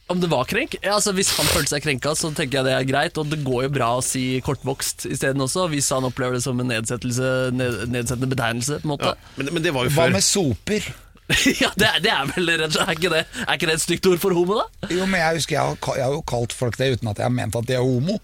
[0.07, 0.77] Om det var krenk?
[0.79, 3.17] Ja, altså Hvis han følte seg krenka, så tenker jeg det er greit.
[3.19, 6.59] Og det går jo bra å si kortvokst isteden også, hvis han opplever det som
[6.63, 8.79] en nedsettelse, ned, nedsettende betegnelse.
[8.79, 10.87] på en måte Ja, men, men det var jo Hva med soper?
[11.59, 13.73] Ja, det er, det er vel rett og slett er ikke, det, er ikke det
[13.75, 14.87] et stygt ord for homo, da?
[14.95, 17.27] Jo, men jeg husker jeg har, jeg har jo kalt folk det uten at jeg
[17.27, 18.15] har ment at de er homo.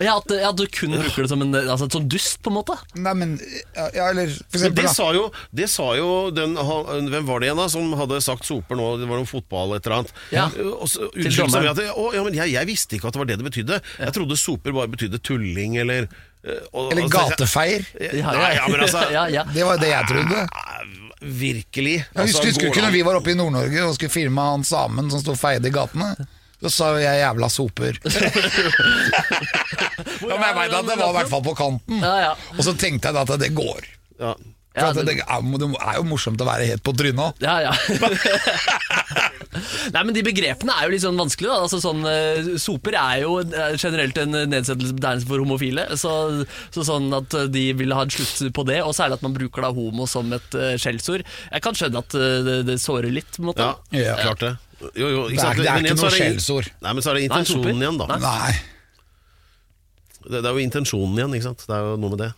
[0.00, 2.76] Ja, at, ja, Du kun bruker det som en altså, sånn dust, på en måte.
[2.94, 3.32] Nei, men
[3.74, 4.92] ja, ja, eller for eksempel det da.
[4.94, 5.24] sa jo,
[5.60, 8.86] det sa jo den, han- Hvem var det igjen da som hadde sagt soper nå?
[9.00, 10.12] Det var noe fotball et eller annet.
[10.30, 10.46] Ja.
[10.78, 11.64] Og så unnskyldte seg dommeren.
[11.66, 13.80] med at å, ja, men jeg, jeg visste ikke at det var det det betydde.
[13.98, 16.06] Jeg trodde soper bare betydde tulling eller
[16.44, 17.82] eh, og- Eller og gatefeier.
[17.98, 19.44] Nei, ja, men altså ja, ja.
[19.50, 20.46] Det var jo det jeg trodde.
[21.20, 21.96] Virkelig.
[21.98, 23.94] Jeg Altså, husker, husker går ikke det når an- vi var oppe i Nord-Norge og
[23.98, 26.12] skulle filme han samen som sto og feide i gatene.
[26.58, 27.98] Så sa jeg 'jævla soper'.
[30.26, 32.00] ja, men jeg veit at det var i hvert fall på kanten.
[32.02, 32.32] Ja, ja.
[32.56, 33.82] Og så tenkte jeg da at det går.
[34.18, 34.34] Ja.
[34.78, 37.40] For Ja, at det, er, jo morsomt å være helt på trynet.
[37.42, 37.72] Ja, ja.
[39.94, 41.50] Nei, men De begrepene er jo litt sånn vanskelige.
[41.50, 41.62] Da.
[41.64, 45.84] Altså, sånn, eh, soper er jo eh, generelt en nedsettelsesbetegnelse for homofile.
[45.98, 46.12] Så,
[46.74, 49.34] så sånn at eh, de vil ha en slutt på det, og særlig at man
[49.34, 51.22] bruker da homo som et skjellsord.
[51.26, 53.30] Jeg kan skjønne at det, det sårer litt.
[53.34, 53.66] på en måte.
[53.90, 54.16] Ja, Ja.
[54.28, 54.52] klart det.
[54.80, 56.68] Jo, jo, Det er- det er ikke noe skjellsord.
[56.82, 58.06] Nei, men så er det intensjonen igjen, da.
[58.22, 58.52] Nei.
[60.22, 61.64] Det, det er jo intensjonen igjen, ikke sant.
[61.66, 62.32] Det er jo noe med det.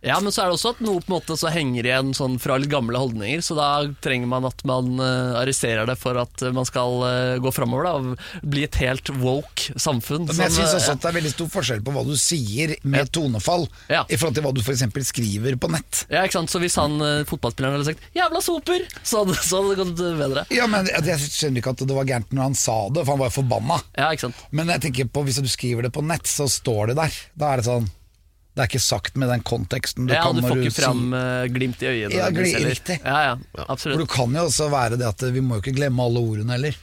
[0.00, 2.38] Ja, men så er det også at noe på en måte så henger igjen sånn
[2.40, 3.66] fra litt gamle holdninger, så da
[4.00, 8.46] trenger man at man uh, arresterer det for at man skal eh, gå framover og
[8.46, 10.24] bli et helt woke samfunn.
[10.30, 12.72] Men jeg syns eh, også at det er veldig stor forskjell på hva du sier
[12.82, 14.06] med tonefall, Ja.
[14.08, 14.86] i forhold til hva du f.eks.
[15.10, 16.04] skriver på nett.
[16.08, 16.52] Ja, ikke sant?
[16.54, 20.04] Så hvis han eh, fotballspilleren hadde sagt 'jævla soper', så hadde, så hadde det gått
[20.24, 20.46] bedre.
[20.54, 23.20] Ja, men jeg skjønner ikke at det var gærent når han sa det, for han
[23.26, 23.80] var jo forbanna.
[24.00, 24.44] Ja, ikke sant?
[24.50, 27.24] Men jeg tenker på hvis du skriver det på nett, så står det der.
[27.36, 27.90] Da er det sånn
[28.60, 31.52] Det er ikke sagt med den konteksten du Ja, kan du får ikke fram si,
[31.54, 32.12] glimt i øyet.
[32.12, 32.98] Ja, riktig.
[33.00, 36.04] Ja, ja, For du kan jo også være det at vi må jo ikke glemme
[36.04, 36.76] alle ordene heller.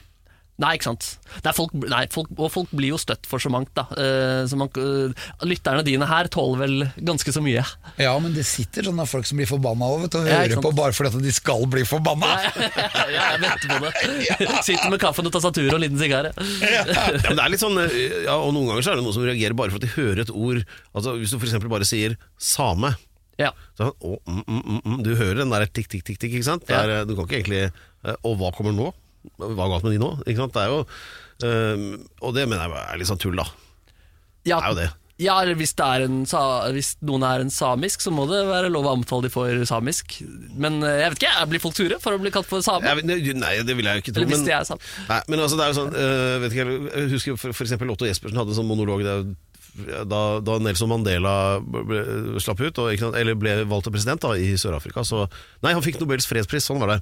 [0.58, 1.04] Nei, ikke sant.
[1.44, 3.84] Nei, folk, nei, folk, og folk blir jo støtt for så mangt, da.
[3.94, 7.62] Uh, så man, uh, lytterne dine her tåler vel ganske så mye.
[8.02, 10.66] Ja, men det sitter sånne folk som blir forbanna du, og hører sant.
[10.66, 12.32] på bare fordi at de skal bli forbanna.
[12.58, 14.50] ja, jeg venter på det.
[14.66, 16.32] Sitter med kaffen og tastaturet og en liten sigar.
[16.68, 16.82] Ja,
[17.28, 19.24] men det er litt sånn, eh, ja, og Noen ganger så er det noen som
[19.26, 20.62] reagerer bare for at de hører et ord.
[20.96, 21.54] Altså Hvis du f.eks.
[21.70, 22.96] bare sier 'same'.
[23.38, 23.52] Ja.
[23.78, 25.02] Så, sånn, å, mm, mm, mm, mm.
[25.06, 26.66] Du hører den der tikk, tikk, tikk, tikk ikke sant?
[26.66, 27.68] Der, Du kan ikke egentlig
[28.26, 28.90] Og hva kommer nå?
[29.38, 30.12] Hva er galt med de nå?
[30.26, 30.54] Ikke sant?
[30.54, 30.80] Det er jo
[31.48, 33.46] øh, Og det mener jeg er litt sånn tull, da.
[34.48, 34.88] Ja, Det er jo det.
[35.18, 36.04] Ja, eller hvis, er
[36.76, 40.20] hvis noen er en samisk, så må det være lov å omtale de for samisk.
[40.54, 42.86] Men eh, jeg vet ikke, jeg blir folk sure for å bli kalt for same?
[42.86, 44.28] Jeg, nei, det vil jeg jo ikke tro.
[44.30, 44.70] Men, er
[45.08, 47.90] nei, men altså, det er jo sånn øh, vet ikke, jeg- husker for, for eksempel
[47.90, 49.26] Otto Jespersen hadde en sånn monolog der,
[50.06, 51.34] da, da Nelson Mandela
[51.66, 52.04] ble,
[52.42, 55.02] slapp ut, og, eller ble valgt til president da, i Sør-Afrika.
[55.06, 55.24] Så
[55.66, 57.00] Nei, han fikk Nobels fredspris, sånn var det.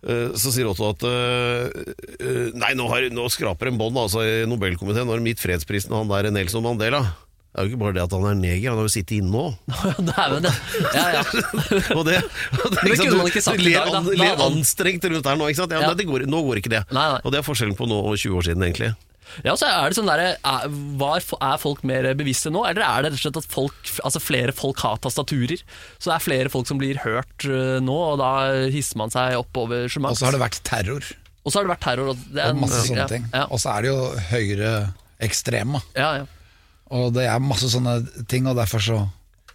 [0.00, 1.66] Eh, Så sier Otto at eh,
[2.20, 5.04] eh, Nei, nå, har, nå skraper en bånd altså, i Nobelkomiteen.
[5.08, 7.02] Nå har de gitt fredsprisen han der Nelson Mandela.
[7.50, 9.32] Det er jo ikke bare det at han er neger, han har jo sittet inne
[9.34, 9.40] nå.
[10.06, 10.52] Dæven, ja.
[10.94, 11.22] ja, ja.
[11.98, 14.44] Og det, og det, det ikke sant, ikke sagt du i dag, an- hadde han-
[14.52, 15.48] anstrengt rundt der nå.
[15.50, 15.74] Ikke sant?
[15.74, 15.94] Ja, Ja.
[15.98, 16.84] det går, nå går ikke det.
[16.94, 17.18] Nei, nei.
[17.26, 18.92] Og det er forskjellen på nå og 20 år siden, egentlig.
[19.46, 20.66] Ja, så er det sånn der, er,
[21.00, 24.20] var, er folk mer bevisste nå, eller er det rett og slett at folk, altså
[24.22, 25.62] flere folk har tastaturer?
[25.98, 28.30] Så det er flere folk som blir hørt øh, nå, og da
[28.72, 31.06] hisser man seg opp over så Og så har det vært terror
[31.44, 32.10] Og så har det vært terror.
[32.12, 33.24] Og, det er og masse en- sånne ja, ting.
[33.32, 35.80] Ja, Og så er det jo høyreekstreme.
[35.96, 36.28] ja, ja.
[36.90, 38.96] Og det er masse sånne ting, og derfor så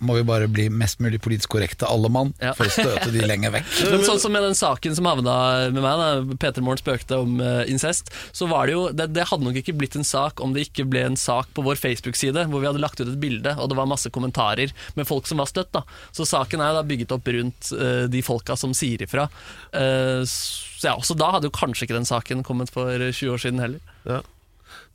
[0.05, 2.53] må vi bare bli mest mulig politisk korrekte, alle mann, Ja.
[2.57, 3.71] for å støte de lenger vekk.
[3.91, 5.35] Men sånn som med den saken som havna
[5.73, 9.27] med meg, da Peter Morgen spøkte om eh, incest, så var det jo det, det
[9.31, 12.45] hadde nok ikke blitt en sak om det ikke ble en sak på vår Facebook-side,
[12.51, 15.41] hvor vi hadde lagt ut et bilde, og det var masse kommentarer med folk som
[15.41, 15.71] var støtt.
[15.75, 15.83] da
[16.15, 19.27] Så saken er jo da bygget opp rundt uh, de folka som sier ifra.
[19.73, 23.41] Uh, så, ja, så da hadde jo kanskje ikke den saken kommet for 20 år
[23.41, 23.83] siden heller.
[24.05, 24.21] Ja.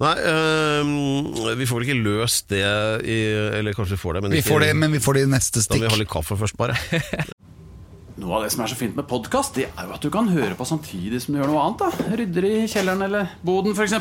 [0.00, 2.62] Nei, øh, vi får vel ikke løst det
[3.04, 3.18] i
[3.58, 5.30] Eller kanskje vi får det, men Vi ikke, får det, men vi får det i
[5.34, 5.76] neste stikk.
[5.76, 6.78] da må vi ha litt kaffe først, bare.
[8.20, 10.28] Noe av det som er så fint med podkast, det er jo at du kan
[10.28, 11.84] høre på samtidig som du gjør noe annet.
[11.84, 13.96] da Rydder i kjelleren eller boden, f.eks.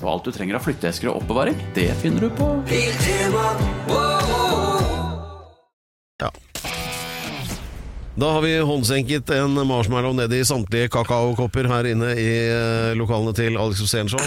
[0.00, 4.29] Og alt du trenger av flytteesker og oppbevaring, det finner du på Ja.
[8.18, 13.30] Da har vi håndsenket en marshmallow ned i samtlige kakaokopper her inne i eh, lokalene
[13.38, 14.18] til Alex Rosénshow.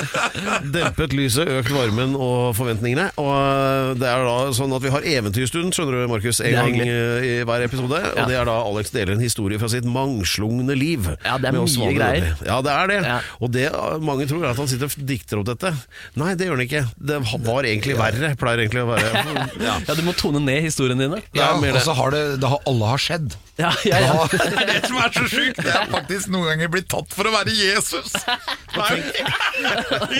[0.74, 3.10] Dempet lyset, økt varmen og forventningene.
[3.20, 6.78] Og eh, det er da sånn at vi har eventyrstund, skjønner du, Markus, en gang
[6.80, 8.00] eh, i hver episode.
[8.16, 11.12] Og det er da Alex deler en historie fra sitt mangslungne liv.
[11.20, 12.32] Ja, det er mye greier.
[12.48, 12.98] Ja, det er det.
[13.04, 13.20] Ja.
[13.44, 13.66] Og det
[14.00, 15.74] mange tror er at han sitter og dikter opp dette.
[16.18, 16.82] Nei, det gjør han ikke.
[16.96, 19.12] Det var egentlig verre, pleier egentlig å være.
[19.60, 19.78] Ja.
[19.90, 21.20] Ja, Du må tone ned historiene dine.
[21.36, 23.09] Ja, og så har det, det har, alle har skjedd.
[23.60, 24.12] Ja, ja, ja.
[24.30, 25.58] Da, det er det som er så sjukt.
[25.60, 28.12] Det er faktisk noen ganger blitt tatt for å være Jesus.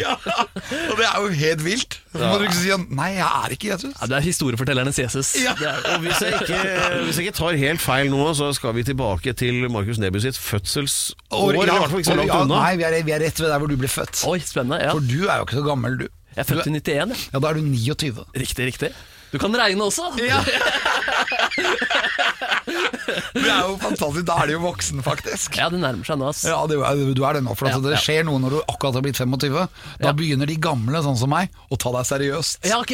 [0.00, 1.96] Ja, og det er jo helt vilt.
[2.10, 3.92] Så må du ikke si Nei, jeg er ikke Jesus.
[3.94, 5.28] Ja, Du er historiefortellernes Jesus.
[5.40, 5.52] Ja.
[5.54, 6.58] Er, Og hvis jeg, ikke,
[7.06, 10.38] hvis jeg ikke tar helt feil nå, så skal vi tilbake til Markus Neby sitt
[10.40, 11.14] fødselsår.
[11.30, 12.56] Og- ja, hvert ikke så langt unna.
[12.66, 14.16] Nei, vi er, vi er rett ved der hvor du ble født.
[14.28, 14.78] oi, spennende.
[14.82, 14.90] Ja.
[14.96, 16.06] For du er jo ikke så gammel, du.
[16.34, 17.28] Jeg er født i 91.
[17.32, 18.26] Ja, Da er du 29.
[18.38, 18.90] Riktig, riktig.
[19.30, 20.02] Du kan regne også.
[23.34, 24.24] Det er jo fantastisk.
[24.28, 25.56] Da er du jo voksen, faktisk.
[25.58, 26.42] Ja, det nærmer seg nå, ass.
[26.46, 26.78] Ja, det,
[27.16, 27.54] du er det nå.
[27.58, 29.56] For Ja, det skjer noe når du akkurat har blitt 25.
[30.02, 32.68] Da begynner de gamle, sånn som meg, å ta deg seriøst.
[32.70, 32.92] Ja, ok.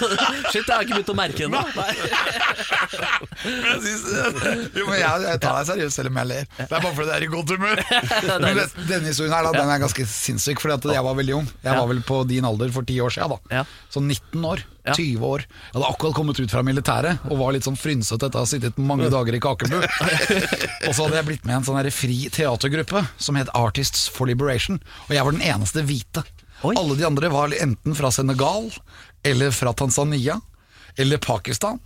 [0.52, 1.62] Shit, jeg har ikke begynt å merke ennå.
[1.76, 1.92] Nei.
[3.46, 6.46] Jo, men jeg, jeg tar deg seriøst selv om jeg ler.
[6.56, 7.82] Det er bare fordi det er i godt humør.
[8.42, 11.36] Men det, denne historien her da, den er ganske sinnssyk, fordi at jeg var veldig
[11.40, 11.50] ung.
[11.64, 13.36] Jeg var vel på din alder for ti år siden.
[13.52, 14.64] da Så 19 år.
[14.94, 15.42] 20 år.
[15.42, 18.46] Jeg hadde akkurat kommet ut fra militæret og var litt sånn frynsete etter å ha
[18.46, 19.80] sittet mange dager i Kakebu.
[20.86, 24.30] og så hadde jeg blitt med i en sånn fri teatergruppe som het Artists for
[24.30, 24.78] Liberation.
[25.08, 26.22] Og jeg var den eneste hvite.
[26.62, 26.76] Oi.
[26.78, 28.70] Alle de andre var enten fra Senegal
[29.26, 30.38] eller fra Tanzania
[30.96, 31.82] eller Pakistan.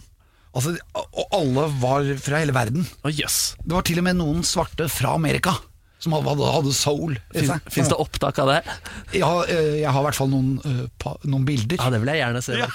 [0.50, 2.86] Altså, og alle var fra hele verden.
[3.06, 3.54] Oh, yes.
[3.62, 5.54] Det var til og med noen svarte fra Amerika
[6.00, 7.66] som hadde, hadde soul i seg.
[7.72, 8.58] Fins det opptak av det?
[9.18, 11.76] Ja, eh, jeg har i hvert fall noen, eh, noen bilder.
[11.76, 12.56] Ja, Det vil jeg gjerne se.
[12.56, 12.68] Ja.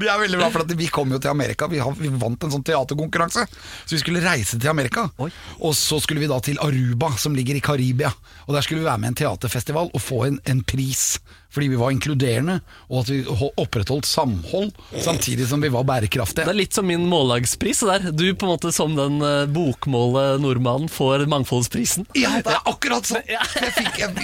[0.00, 1.68] Vi er veldig glad for at Vi kom jo til Amerika.
[1.68, 3.44] Vi, har, vi vant en sånn teaterkonkurranse.
[3.84, 5.08] Så vi skulle reise til Amerika.
[5.20, 5.28] Oi.
[5.60, 8.12] Og så skulle vi da til Aruba, som ligger i Karibia.
[8.48, 11.18] Og Der skulle vi være med i en teaterfestival og få en, en pris.
[11.50, 13.20] Fordi vi var inkluderende, og at vi
[13.58, 14.70] opprettholdt samhold
[15.02, 16.46] samtidig som vi var bærekraftige.
[16.46, 17.82] Det er litt som min mållagspris.
[17.88, 18.10] Der.
[18.14, 19.18] Du på en måte som den
[19.50, 22.06] bokmålet nordmannen får mangfoldsprisen.
[22.18, 23.26] Ja, det er akkurat sånn!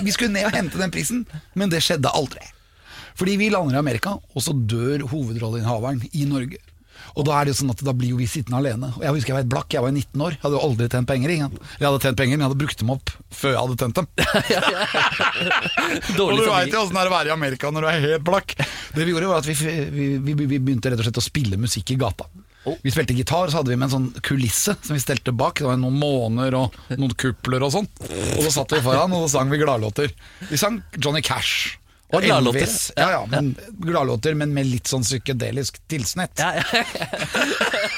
[0.06, 1.26] Vi skulle ned og hente den prisen,
[1.58, 2.46] men det skjedde aldri.
[3.16, 6.62] Fordi vi lander i Amerika, og så dør hovedrolleinnehaveren i Norge.
[7.16, 8.90] Og da er det jo sånn at da blir jo vi sittende alene.
[8.96, 10.88] Og Jeg husker jeg var et blakk, jeg var 19 år, jeg hadde jo aldri
[10.92, 11.32] tjent penger.
[11.32, 11.58] Ingen.
[11.80, 14.06] Jeg hadde tjent penger, men jeg hadde brukt dem opp før jeg hadde tjent dem.
[16.26, 18.26] Og du veit jo åssen det er å være i Amerika når du er helt
[18.26, 18.56] blakk.
[18.96, 19.56] Det vi gjorde var at vi,
[19.96, 22.28] vi, vi, vi begynte rett og slett å spille musikk i gata.
[22.82, 25.60] Vi spilte gitar, så hadde vi med en sånn kulisse som vi stelte bak.
[25.62, 27.86] Det var noen måner og noen kupler og sånn.
[28.10, 30.10] Og så satt vi foran, og så sang vi gladlåter.
[30.50, 31.76] Vi sang Johnny Cash.
[32.14, 32.70] Og gladlåter.
[32.96, 36.38] Ja, ja, men gladlåter, men med litt sånn psykedelisk tilsnitt.
[36.38, 36.84] Ja, ja.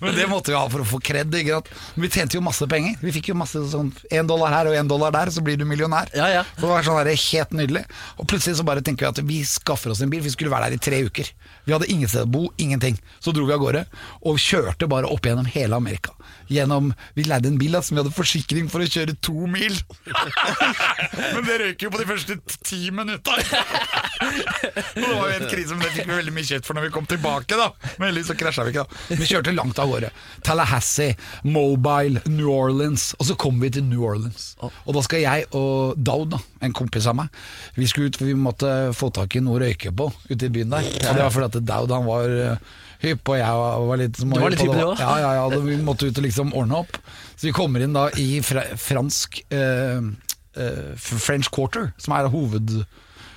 [0.00, 1.34] Men det måtte vi ha for å få kred.
[1.34, 2.98] Vi tjente jo masse penger.
[3.02, 5.66] Vi fikk jo masse sånn én dollar her og én dollar der, så blir du
[5.68, 6.10] millionær.
[6.16, 6.44] Ja, ja.
[6.56, 7.84] Så det var sånn der, helt nydelig.
[8.18, 10.22] Og plutselig så bare tenker vi at vi skaffer oss en bil.
[10.24, 11.30] Vi skulle være der i tre uker.
[11.66, 12.98] Vi hadde ingen sted å bo, ingenting.
[13.22, 13.84] Så dro vi av gårde
[14.30, 16.14] og kjørte bare opp gjennom hele Amerika.
[16.48, 19.74] Gjennom, Vi leide en bil da, som vi hadde forsikring for å kjøre to mil.
[21.34, 23.36] Men det røyk jo på de første ti minutta.
[23.38, 26.88] og det var jo helt krise, men det fikk vi veldig mye kjeft for når
[26.88, 27.58] vi kom tilbake.
[27.58, 28.84] da Men heldigvis så krasja vi ikke.
[28.88, 30.10] da Vi kjørte langt av gårde.
[30.46, 33.12] Tallahassee, Mobile, New Orleans.
[33.18, 34.50] Og så kom vi til New Orleans.
[34.60, 37.32] Og da skal jeg og Daud, da, en kompis av meg,
[37.78, 40.52] vi skulle ut, for vi måtte få tak i noe å røyke på ute i
[40.52, 40.86] byen der.
[40.88, 44.38] Og det var fordi at Daud han var eh, hypp, og jeg var, litt småhypp.
[44.38, 45.02] Du var litt hypp, du òg?
[45.02, 46.98] Ja, ja, ja, Da, vi måtte ut og liksom ordne opp.
[47.34, 50.00] Så vi kommer inn da i fra, fransk eh,
[50.58, 52.80] eh, French Quarter, som er hoved...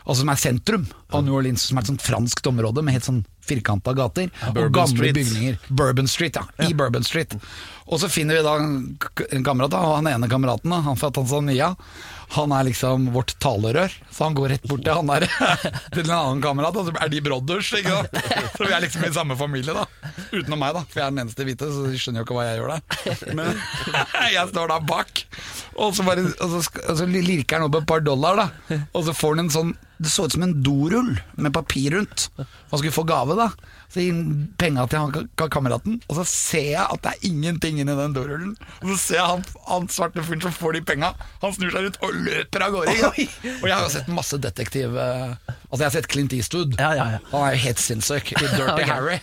[0.02, 3.06] Altså som er sentrum av New Orleans, som er et sånt franskt område med helt
[3.06, 4.32] sånn firkanta gater.
[4.50, 5.14] og gamle Street.
[5.14, 5.60] bygninger.
[5.70, 6.66] Bourbon Street, ja.
[6.66, 7.36] I Bourbon Street.
[7.86, 11.12] Og så finner vi da en kamerat, da, og han ene kameraten, da, han fra
[11.14, 11.76] Tanzania,
[12.32, 13.92] han er liksom vårt talerør.
[14.12, 15.26] Så han går rett bort til han der
[15.94, 17.72] til en annen kamerat, og så er de brothers.
[17.76, 18.32] Ikke sant?
[18.56, 19.86] Så vi er liksom i samme familie, da.
[20.32, 22.48] Utenom meg, da, for jeg er den eneste hvite, så de skjønner jo ikke hva
[22.48, 23.38] jeg gjør der.
[23.40, 23.62] Men
[24.38, 25.24] jeg står da bak,
[25.76, 28.82] og så, bare, og så, og så lirker han opp et par dollar, da.
[28.96, 32.30] Og så får han en sånn Det så ut som en dorull med papir rundt.
[32.38, 33.50] Han skulle få gave, da.
[33.92, 37.82] Så gir han penga til han kameraten, og så ser jeg at det er ingenting
[37.84, 38.54] inni den dorullen.
[38.82, 41.12] Og så ser jeg han, han svarte fyren som får de penga,
[41.44, 42.96] han snur seg rundt og løper av gårde.
[43.60, 45.36] Og jeg har jo sett masse detektiv eh,
[45.72, 46.74] Altså, jeg har sett Clint Eastwood.
[46.76, 47.20] Ja, ja, ja.
[47.32, 48.88] Han er jo helt sinnssyk i Dirty okay.
[48.90, 49.20] Harry.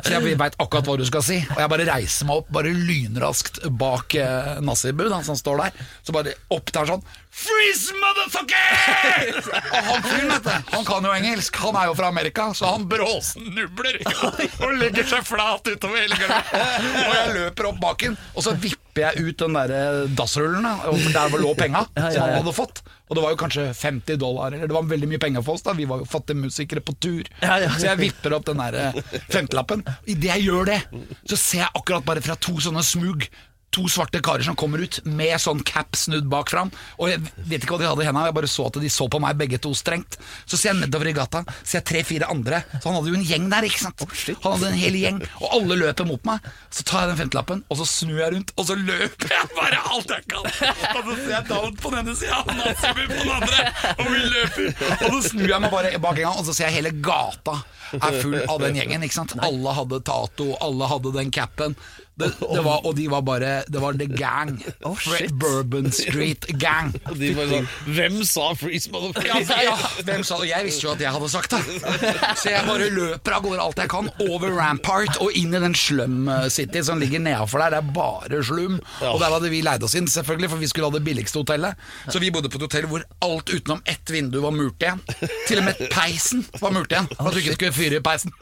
[0.00, 1.36] Så jeg veit akkurat hva du skal si.
[1.52, 5.90] Og jeg bare reiser meg opp, bare lynraskt bak eh, Nazibu, han som står der.
[6.00, 9.38] Så bare opp der sånn Freeze, motherfucker!
[9.72, 11.56] og han fyren, han kan jo engelsk.
[11.64, 14.02] Han er jo fra Amerika, så han bråsnubler
[14.66, 16.52] og legger seg flat utover hele gulvet.
[16.52, 20.72] Og jeg løper opp baken, og så vipper jeg ut den der eh, dassrullen, da,
[20.90, 22.82] og der lå penga som han hadde fått.
[23.08, 25.64] Og det var jo kanskje 50 dollar, eller det var veldig mye penger for oss.
[25.64, 27.28] da Vi var jo fattige musikere på tur.
[27.40, 29.00] Så jeg vipper opp den der eh,
[29.32, 29.84] femtelappen.
[30.08, 30.80] Idet jeg gjør det,
[31.28, 33.28] så ser jeg akkurat bare fra to sånne smug
[33.72, 36.68] To svarte karer som kommer ut med sånn cap snudd bak fram.
[37.00, 39.06] Og jeg vet ikke hva de hadde i hendene, jeg bare så at de så
[39.08, 40.18] på meg begge to strengt.
[40.44, 42.62] Så ser jeg nedover i gata, ser jeg tre-fire andre.
[42.76, 44.04] Så han hadde jo en gjeng der, ikke sant.
[44.44, 46.50] Han hadde en hel gjeng, og alle løper mot meg.
[46.68, 49.80] Så tar jeg den femtelappen, og så snur jeg rundt, og så løper jeg bare
[49.96, 50.50] alt jeg kan.
[50.92, 54.12] Og så ser jeg Daud på den ene sida, og Nazibu på den andre, og
[54.12, 54.84] vi løper.
[55.00, 57.56] Og så snur jeg meg bare bak en gang, og så ser jeg hele gata
[57.92, 59.02] er full av den gjengen.
[59.04, 59.34] ikke sant?
[59.44, 61.76] Alle hadde tato, alle hadde den capen.
[62.12, 64.58] Det, det var, og de var bare Det var The Gang.
[65.00, 65.32] shit.
[65.40, 66.92] Bourbon Street Gang.
[67.10, 69.48] Og de bare sånn Hvem sa 'freeze, motherfucker'?
[69.48, 70.50] Ja, ja, hvem sa det?
[70.50, 71.62] Jeg visste jo at jeg hadde sagt det.
[72.38, 75.74] Så jeg bare løper av gårde alt jeg kan, over Rampart og inn i den
[75.78, 77.76] Slum City som ligger nedafor der.
[77.76, 78.78] Det er bare slum.
[79.08, 81.80] Og der hadde vi leid oss inn, selvfølgelig, for vi skulle ha det billigste hotellet.
[82.12, 85.00] Så vi bodde på et hotell hvor alt utenom ett vindu var murt igjen.
[85.48, 88.34] Til og med peisen var murt igjen, for at du ikke skulle fyre i peisen.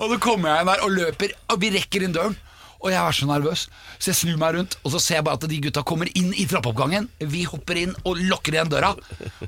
[0.00, 2.36] Og så kommer jeg inn der og løper, og vi rekker inn døren.
[2.76, 3.62] Og jeg er så nervøs,
[3.96, 6.28] så jeg snur meg rundt, og så ser jeg bare at de gutta kommer inn
[6.36, 7.08] i trappeoppgangen.
[7.32, 8.92] Vi hopper inn og lukker igjen døra,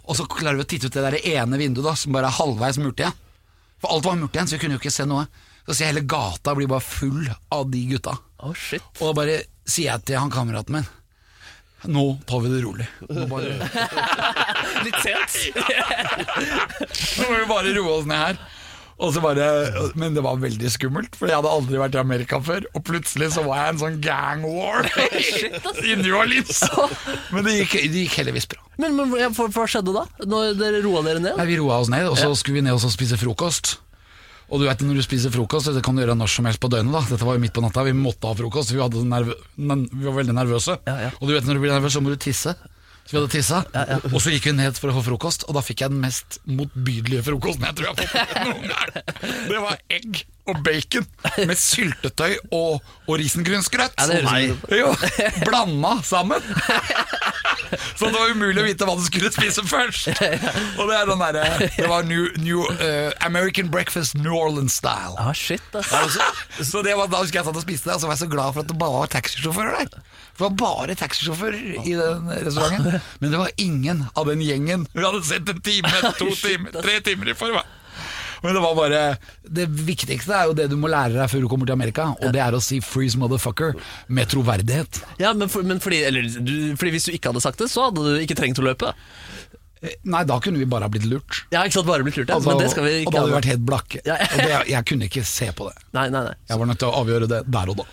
[0.00, 2.38] og så klarer vi å titte ut det der ene vinduet da, som bare er
[2.38, 3.14] halvveis murt igjen.
[3.78, 5.28] For alt var murt igjen, så vi kunne jo ikke se noe.
[5.68, 8.16] Så ser jeg hele gata blir bare full av de gutta.
[8.40, 8.82] Oh, shit.
[8.98, 9.36] Og da bare
[9.68, 10.88] sier jeg til han kameraten min
[11.92, 12.86] Nå tar vi det rolig.
[13.30, 13.52] Bare,
[14.86, 15.36] Litt sent.
[17.20, 18.40] nå må vi bare roe oss ned her.
[18.98, 19.44] Og så bare,
[19.94, 22.64] men det var veldig skummelt, for jeg hadde aldri vært i Amerika før.
[22.74, 24.88] Og plutselig så var jeg en sånn gang war
[25.88, 26.64] i New Orleans.
[27.30, 28.64] Men det gikk, det gikk heldigvis bra.
[28.82, 30.02] Men, men hva, hva skjedde da?
[30.26, 31.36] Når dere roa dere ned?
[31.38, 33.76] Nei, Vi roa oss ned, og så skulle vi ned og spise frokost.
[34.48, 36.70] Og du vet når du spiser frokost, det kan du gjøre når som helst på
[36.72, 36.94] døgnet.
[36.94, 38.72] da Dette var jo midt på natta, vi måtte ha frokost.
[38.72, 40.78] Vi, nerv vi var veldig nervøse.
[40.88, 41.10] Ja, ja.
[41.20, 42.56] Og du vet når du blir nervøs, så må du tisse.
[43.08, 43.62] Så vi hadde tissa.
[44.12, 46.36] Og så gikk vi ned for å få frokost, og da fikk jeg den mest
[46.44, 48.90] motbydelige frokosten jeg tror jeg har fått noen gang.
[49.48, 51.06] Det var egg og bacon
[51.48, 53.94] med syltetøy og, og risengrynsgrøt.
[53.98, 54.92] Ja, det høres ut Jo,
[55.44, 56.42] blanda sammen.
[57.98, 60.08] Så det var umulig å vite hva du skulle spise først.
[60.78, 65.16] Og det er den der, Det var new, new, uh, American breakfast New Orleans style.
[65.20, 66.24] Ah, shit, altså.
[66.64, 68.30] Så det var Da husker jeg satt og spiste det, og så var jeg så
[68.32, 70.06] glad for at det bare var taxisjåfører der.
[70.38, 73.00] Det var bare taxisjåfører i den restauranten.
[73.20, 76.98] Men det var ingen av den gjengen vi hadde sett en time, to timer, tre
[77.04, 77.74] timer i forveien.
[78.42, 79.02] Men det var bare
[79.42, 82.34] Det viktigste er jo det du må lære deg før du kommer til Amerika, og
[82.34, 83.74] det er å si 'freeze motherfucker'
[84.08, 84.92] med troverdighet.
[85.22, 87.80] Ja, men, for, men fordi, eller, du, fordi hvis du ikke hadde sagt det, så
[87.88, 88.88] hadde du ikke trengt å løpe.
[89.82, 91.44] Eh, Nei, da kunne vi bare ha blitt lurt.
[91.54, 92.34] Ja, ikke sant, bare blitt lurt, ja.
[92.38, 93.98] Altså, men det skal vi og da hadde vi vært helt blakke.
[94.06, 94.18] Ja.
[94.18, 95.76] Og det, jeg kunne ikke se på det.
[95.96, 96.36] Nei, nei, nei.
[96.50, 97.86] Jeg var nødt til å avgjøre det der og da.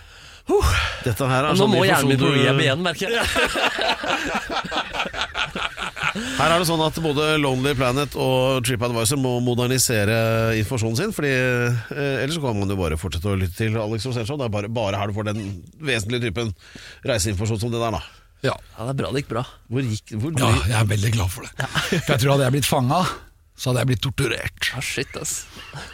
[1.01, 3.25] Dette her er Nå sånn må hjernen min på hjem igjen, merker jeg.
[6.15, 10.15] Her er det sånn at både Lonely Planet og TripAdvisor må modernisere
[10.61, 11.11] informasjonen sin.
[11.15, 14.39] Fordi eh, Ellers så kan man jo bare fortsette å lytte til Alex Rosenshov.
[14.39, 15.41] Det er bare, bare her du får den
[15.83, 16.53] vesentlige typen
[17.07, 17.97] reiseinformasjon som det der.
[17.99, 18.03] da
[18.47, 18.55] Ja.
[18.77, 19.43] Ja, det er bra det gikk bra.
[19.71, 21.53] Hvor gikk hvor, ja, jeg er veldig glad for det.
[22.05, 23.01] For jeg tror hadde jeg blitt fanga,
[23.55, 24.71] så hadde jeg blitt torturert.
[24.75, 25.33] Ah, shit, ass.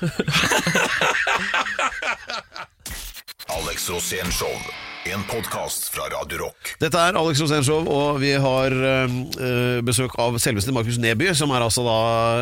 [3.58, 4.54] Alex Rosén Show.
[5.06, 6.76] En podkast fra Radio Rock.
[6.80, 11.64] Dette er Alex Rosenshov, og vi har øh, besøk av selveste Markus Neby, som er
[11.66, 11.96] altså da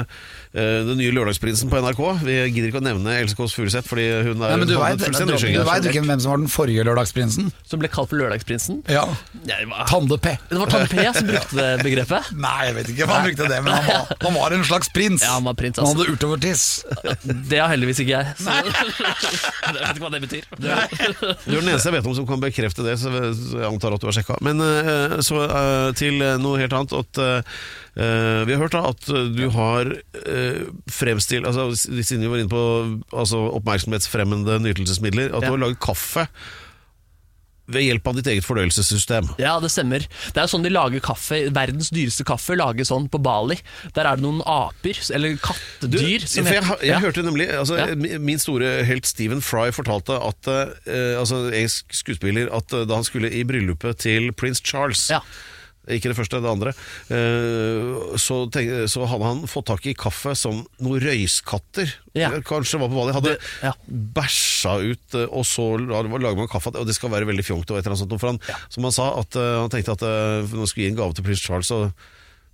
[0.04, 2.02] øh, den nye lørdagsprinsen på NRK.
[2.28, 5.00] Vi gidder ikke å nevne Else Kåss Furuseth, fordi hun er Nei, men du veit
[5.00, 7.48] ikke hvem som var den forrige lørdagsprinsen?
[7.70, 8.82] Som ble kalt for Lørdagsprinsen.
[8.92, 9.06] Ja,
[9.48, 10.36] Ja, var- Tande P.
[10.52, 12.34] Det var Tande P som brukte det begrepet.
[12.48, 14.92] Nei, jeg vet ikke om han brukte det, men han var, han var en slags
[15.00, 15.24] prins.
[15.24, 16.04] Ja, han var prins, Han altså.
[16.04, 16.68] hadde urtovertiss.
[17.56, 18.36] Det har heldigvis ikke jeg.
[18.44, 18.60] Så.
[19.70, 20.46] Jeg vet ikke hva det betyr.
[20.60, 24.04] Du er den eneste jeg vet om som kan bekrefte det, så jeg antar at
[24.04, 24.40] du har sjekka.
[24.46, 26.96] Men eh, så eh, til noe helt annet.
[27.00, 27.60] At, eh,
[28.48, 29.90] vi har hørt da at du har
[30.94, 32.62] fremstilt altså, Siden vi var inne på
[33.12, 36.30] altså, oppmerksomhetsfremmende nytelsesmidler, at du har laget kaffe
[37.70, 39.28] ved hjelp av ditt eget fordøyelsessystem.
[39.42, 40.06] Ja, det stemmer.
[40.34, 41.42] Det er sånn de lager kaffe.
[41.54, 43.60] Verdens dyreste kaffe lages sånn på Bali.
[43.96, 47.00] Der er det noen aper, eller kattedyr, som heter jeg, jeg Ja.
[47.04, 48.18] hørte nemlig altså, Ja.
[48.20, 53.06] Min store helt Stephen Fry fortalte at uh, altså, jeg skuespiller at eh, da han
[53.08, 55.22] skulle i bryllupet til prins Charles Ja.
[55.90, 56.74] Ikke det første, det andre.
[57.10, 62.30] eh, Så, tenk, så hadde han fått tak i kaffe som noen røyskatter Ja.
[62.46, 63.14] kanskje var på Bali.
[63.14, 63.74] Hadde Det- ja.
[63.90, 66.74] bæsja ut, eh, og så la- lager man kaffe.
[66.76, 67.70] Og det skal være veldig fjongt.
[67.72, 70.00] Og et eller annet sånt, for han, Som han sa, at eh, han tenkte at
[70.02, 71.92] når han skulle gi en gave til prins Charles, så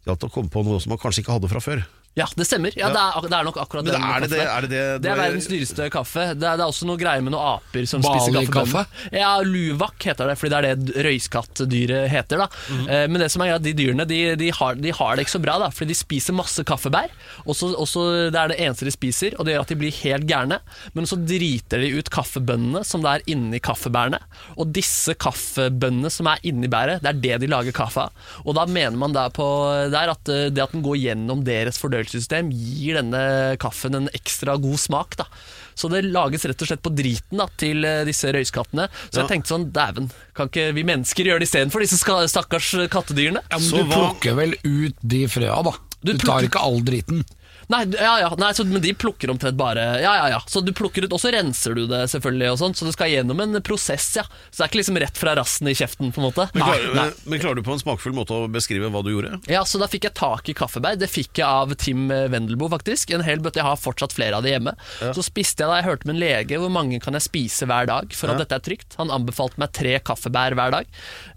[0.06, 1.86] gjaldt det å komme på noe som han kanskje ikke hadde fra før.
[2.16, 2.72] Ja, det stemmer.
[2.80, 5.02] Ja, Det, er, det er nok akkurat Men den er det det- er det det-
[5.04, 6.24] det er verdens dyreste kaffe.
[6.40, 8.86] Det er, det er også noe greier med noen aper som spiser Bali-kaffe?
[9.12, 12.38] Ja, Luvak heter det, fordi det er det røyskattdyret heter.
[12.38, 12.86] da mm.
[12.90, 15.36] Eh, Men det som er greit, de dyrene de, de, har, de har det ikke
[15.36, 17.10] så bra, da fordi de spiser masse kaffebær.
[17.46, 20.26] Også, også, Det er det eneste de spiser, og det gjør at de blir helt
[20.26, 20.60] gærne.
[20.96, 24.20] Men så driter de ut kaffebønnene som det er inni kaffebærene.
[24.58, 28.12] Og disse kaffebønnene som er inni bæret, det er det de lager kaffe av.
[28.46, 29.44] Og da mener man der, på,
[29.92, 33.22] der at eh, det at den går gjennom deres fordøyelsessystem, gir denne
[33.62, 35.18] kaffen en ekstra god smak.
[35.18, 35.26] da
[35.76, 38.88] så det lages rett og slett på driten da, til eh, disse røyskattene.
[39.12, 39.26] Så Ja.
[39.26, 43.44] jeg tenkte sånn, dæven, kan ikke vi mennesker gjøre det istedenfor disse stakkars kattedyrene?
[43.52, 45.76] Ja, men du plukker vel ut de frøa, da.
[46.02, 47.26] Du Du tar ikke all driten.
[47.74, 50.40] Nei, ja, ja, nei så, men de plukker omtrent bare Ja, ja, ja.
[50.48, 53.10] Så du plukker ut, og så renser du det selvfølgelig, og sånt, så det skal
[53.14, 54.26] gjennom en prosess, ja.
[54.50, 56.48] Så det er ikke liksom rett fra rassen i kjeften, på en måte.
[56.54, 57.08] Men, Nei, klarer, nei.
[57.26, 59.40] men, klarer du på en smakfull måte å beskrive hva du gjorde?
[59.52, 61.00] Ja, så da fikk jeg tak i kaffebær.
[61.02, 63.12] Det fikk jeg av Tim Wendelboe, faktisk.
[63.18, 63.60] En hel bøtte.
[63.62, 64.76] Jeg har fortsatt flere av de hjemme.
[65.16, 67.88] Så spiste jeg da jeg hørte med en lege hvor mange kan jeg spise hver
[67.90, 68.96] dag for at dette er trygt.
[69.02, 70.90] Han anbefalte meg tre kaffebær hver dag.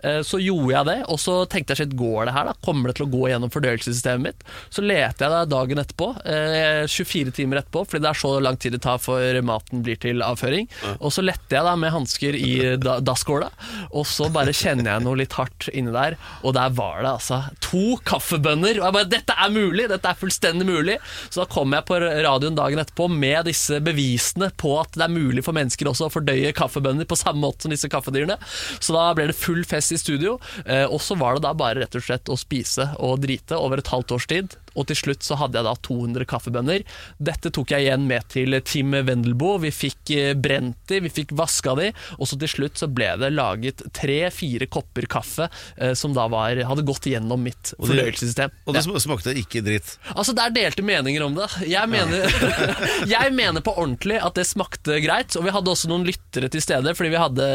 [0.03, 2.55] Eh, Så gjorde jeg det, og så tenkte jeg shit, går det her da?
[2.65, 4.45] Kommer det til å gå gjennom fordøyelsessystemet mitt?
[4.75, 8.59] Så lette jeg da dagen etterpå, eh, 24 timer etterpå, fordi det er så lang
[8.61, 10.69] tid det tar for maten blir til avføring.
[10.99, 13.51] Og så letter jeg da med hansker i da, dasskåla,
[13.93, 17.41] og så bare kjenner jeg noe litt hardt inni der, og der var det altså
[17.65, 18.81] to kaffebønner.
[18.81, 19.89] Og jeg bare Dette er mulig!
[19.91, 20.99] Dette er fullstendig mulig!
[21.29, 25.15] Så da kom jeg på radioen dagen etterpå med disse bevisene på at det er
[25.15, 28.39] mulig for mennesker også å fordøye kaffebønner på samme måte som disse kaffedyrene.
[28.79, 31.83] Så da ble det full fest i studio, eh, og så var det da bare
[31.83, 34.59] rett og slett å spise og drite over et halvt års tid.
[34.77, 36.85] Og til slutt så hadde jeg da 200 kaffebønner.
[37.19, 39.61] Dette tok jeg igjen med til Team Wendelboe.
[39.67, 43.11] Vi fikk eh, brent de, vi fikk vaska de, og så til slutt så ble
[43.21, 48.53] det laget tre-fire kopper kaffe eh, som da var, hadde gått gjennom mitt fordøyelsessystem.
[48.67, 48.99] Og det Ja.
[49.09, 49.95] smakte ikke dritt.
[50.15, 51.47] Altså, det er delte meninger om det.
[51.69, 52.29] Jeg mener,
[53.09, 55.37] jeg mener på ordentlig at det smakte greit.
[55.39, 57.47] Og vi hadde også noen lyttere til stede, fordi vi, hadde,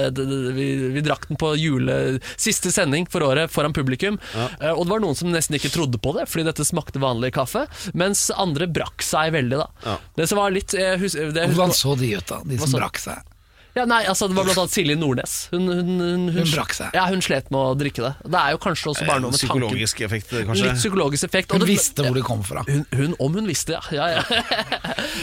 [0.58, 1.98] vi, vi drakk den på jule,
[2.40, 4.20] siste sending for året foran publikum.
[4.36, 7.13] Eh, Og det var noen som nesten ikke trodde på det, fordi dette smakte vanlig
[7.36, 7.66] kaffe.
[7.94, 9.68] Mens andre brakk seg veldig, da.
[9.86, 9.98] Ja.
[10.18, 12.42] Det som var litt jeg husker, det, Hvordan så de ut, da?
[12.48, 13.33] De som brakk seg.
[13.74, 15.32] Ja, nei, altså Det var blant annet Silje Nordnes.
[15.54, 16.94] Hun, hun, hun, Hun brakk seg.
[16.94, 18.12] Ja, hun slet med å drikke det.
[18.30, 19.64] Det er jo kanskje også bare noe med tanken.
[19.64, 20.68] Psykologisk effekt, kanskje.
[20.68, 21.50] Litt psykologisk effekt.
[21.52, 22.64] og Hun det- visste hvor det kom fra.
[22.70, 23.82] hun, om hun visste, ja.
[23.92, 24.44] ja, ja.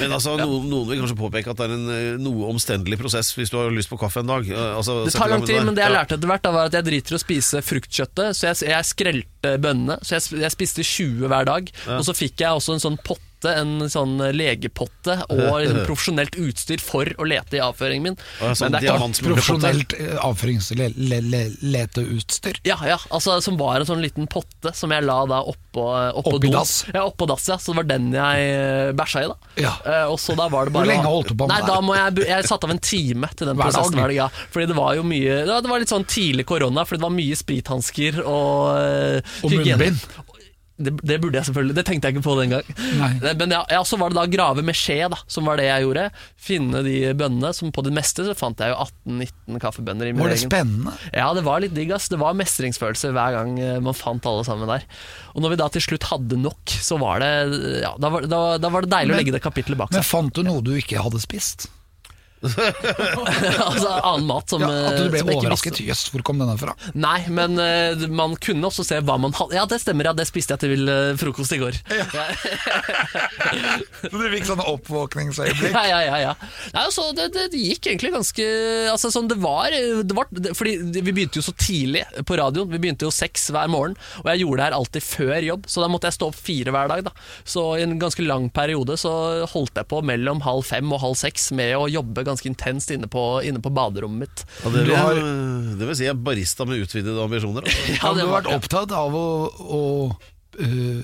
[0.01, 3.33] Men altså, noen, noen vil kanskje påpeke at det er en eh, noe omstendelig prosess
[3.39, 4.51] hvis du har lyst på kaffe en dag.
[4.51, 6.77] Eh, Altså, Det tar lang tid, men det jeg lærte etter hvert da, var at
[6.79, 9.99] jeg driter i å spise fruktkjøttet, så jeg, jeg skrelte bønnene.
[10.03, 13.27] Så jeg, jeg spiste 20 hver dag, og så fikk jeg også en sånn potte
[13.49, 18.17] en sånn legepotte og liksom profesjonelt utstyr for å lete i avføringen min.
[18.41, 19.21] Ja, sånn Men det er klart-.
[19.25, 22.57] Profesjonelt eh, avføringsleteutstyr.
[22.69, 25.85] Ja, ja, altså Som var en sånn liten potte som jeg la da oppå,
[26.21, 26.85] oppå Oppi dass?
[26.93, 27.57] Ja, oppå dass, ja.
[27.61, 29.37] Så det var den jeg eh, bæsja i, da.
[29.61, 29.73] Ja.
[29.85, 31.71] Eh, og så da var det bare Hvor lenge holdt du på med Nei, det?
[31.73, 34.17] da må jeg, jeg satte av en time til den Hver prosessen hver dag.
[34.17, 34.27] Ja.
[34.53, 37.37] Fordi det var jo mye Det var litt sånn tidlig korona, fordi det var mye
[37.39, 39.99] sprithansker og og Og munnbind.
[40.81, 42.71] Det, det burde jeg selvfølgelig, det tenkte jeg ikke på den gang.
[42.97, 43.11] Nei.
[43.37, 45.85] Men ja, ja, så var det da grave med skje, da, som var det jeg
[45.85, 46.07] gjorde.
[46.41, 47.51] Finne de bønnene.
[47.57, 48.79] Som på det meste så fant jeg jo
[49.11, 50.51] 18-19 kaffebønner i min Var det egen.
[50.51, 50.95] spennende?
[51.13, 52.09] Ja, det var litt digg, ass.
[52.13, 54.87] Det var mestringsfølelse hver gang eh, man fant alle sammen der.
[55.35, 57.31] Og når vi da til slutt hadde nok, så var det
[57.85, 60.07] Ja, da var, da, da var det deilig Men- å legge det kapittelet bak Men
[60.07, 61.69] fant du noe du ikke hadde spist?
[63.69, 65.83] altså annen mat som Ja, at du eh, ble overrasket?
[65.85, 66.73] Jøss, hvor kom denne fra?
[66.97, 70.25] Nei, men uh, man kunne også se hva man hadde Ja, det stemmer, ja, det
[70.29, 71.77] spiste jeg til uh, frokost i går.
[74.01, 75.75] Så du fikk sånne oppvåkningsøyeblikk?
[75.75, 76.33] Ja, ja, ja, ja.
[76.73, 78.47] Nei, altså, det, det, det gikk egentlig ganske
[78.89, 82.71] altså, sånn, det, var, det var det, Fordi vi begynte jo så tidlig på radioen.
[82.73, 85.69] Vi begynte jo seks hver morgen, og jeg gjorde det her alltid før jobb.
[85.69, 87.05] Så da måtte jeg stå opp fire hver dag.
[87.11, 87.15] Da.
[87.45, 89.13] Så i en ganske lang periode så
[89.53, 93.09] holdt jeg på mellom halv fem og halv seks med å jobbe ganske intenst inne
[93.11, 94.45] på, inne på baderommet mitt.
[94.65, 95.23] Ja, det, Du vil, har-
[95.81, 97.67] det vil si jeg er barista med utvidede ambisjoner.
[97.69, 97.95] Altså.
[98.01, 99.27] Ja, du har vært opptatt av å,
[99.61, 101.03] å uh,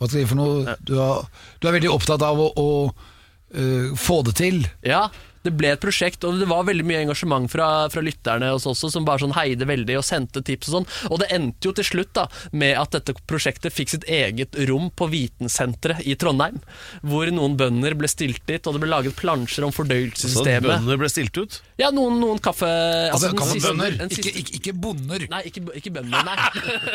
[0.00, 0.76] Hva skal jeg si for noe?
[0.88, 1.26] Du, har,
[1.62, 4.64] du er veldig opptatt av å, å uh, få det til.
[4.86, 5.04] Ja,
[5.42, 8.90] det ble et prosjekt, og det var veldig mye engasjement fra, fra lytterne hos også,
[8.94, 10.86] som bare sånn heide veldig og sendte tips og sånn.
[11.10, 14.90] Og det endte jo til slutt da med at dette prosjektet fikk sitt eget rom
[14.94, 16.60] på Vitensenteret i Trondheim.
[17.02, 21.10] Hvor noen bønder ble stilt dit, og det ble laget plansjer om Så bønder ble
[21.10, 21.58] stilt ut.
[21.80, 22.68] Ja, noen, noen kaffe...
[23.10, 23.96] Altså, kaffebønder?
[23.98, 25.26] siste- kaffebønner, ikke, siste- ikke, ikke bonder.
[25.32, 26.36] Nei, ikke, ikke bønder, nei.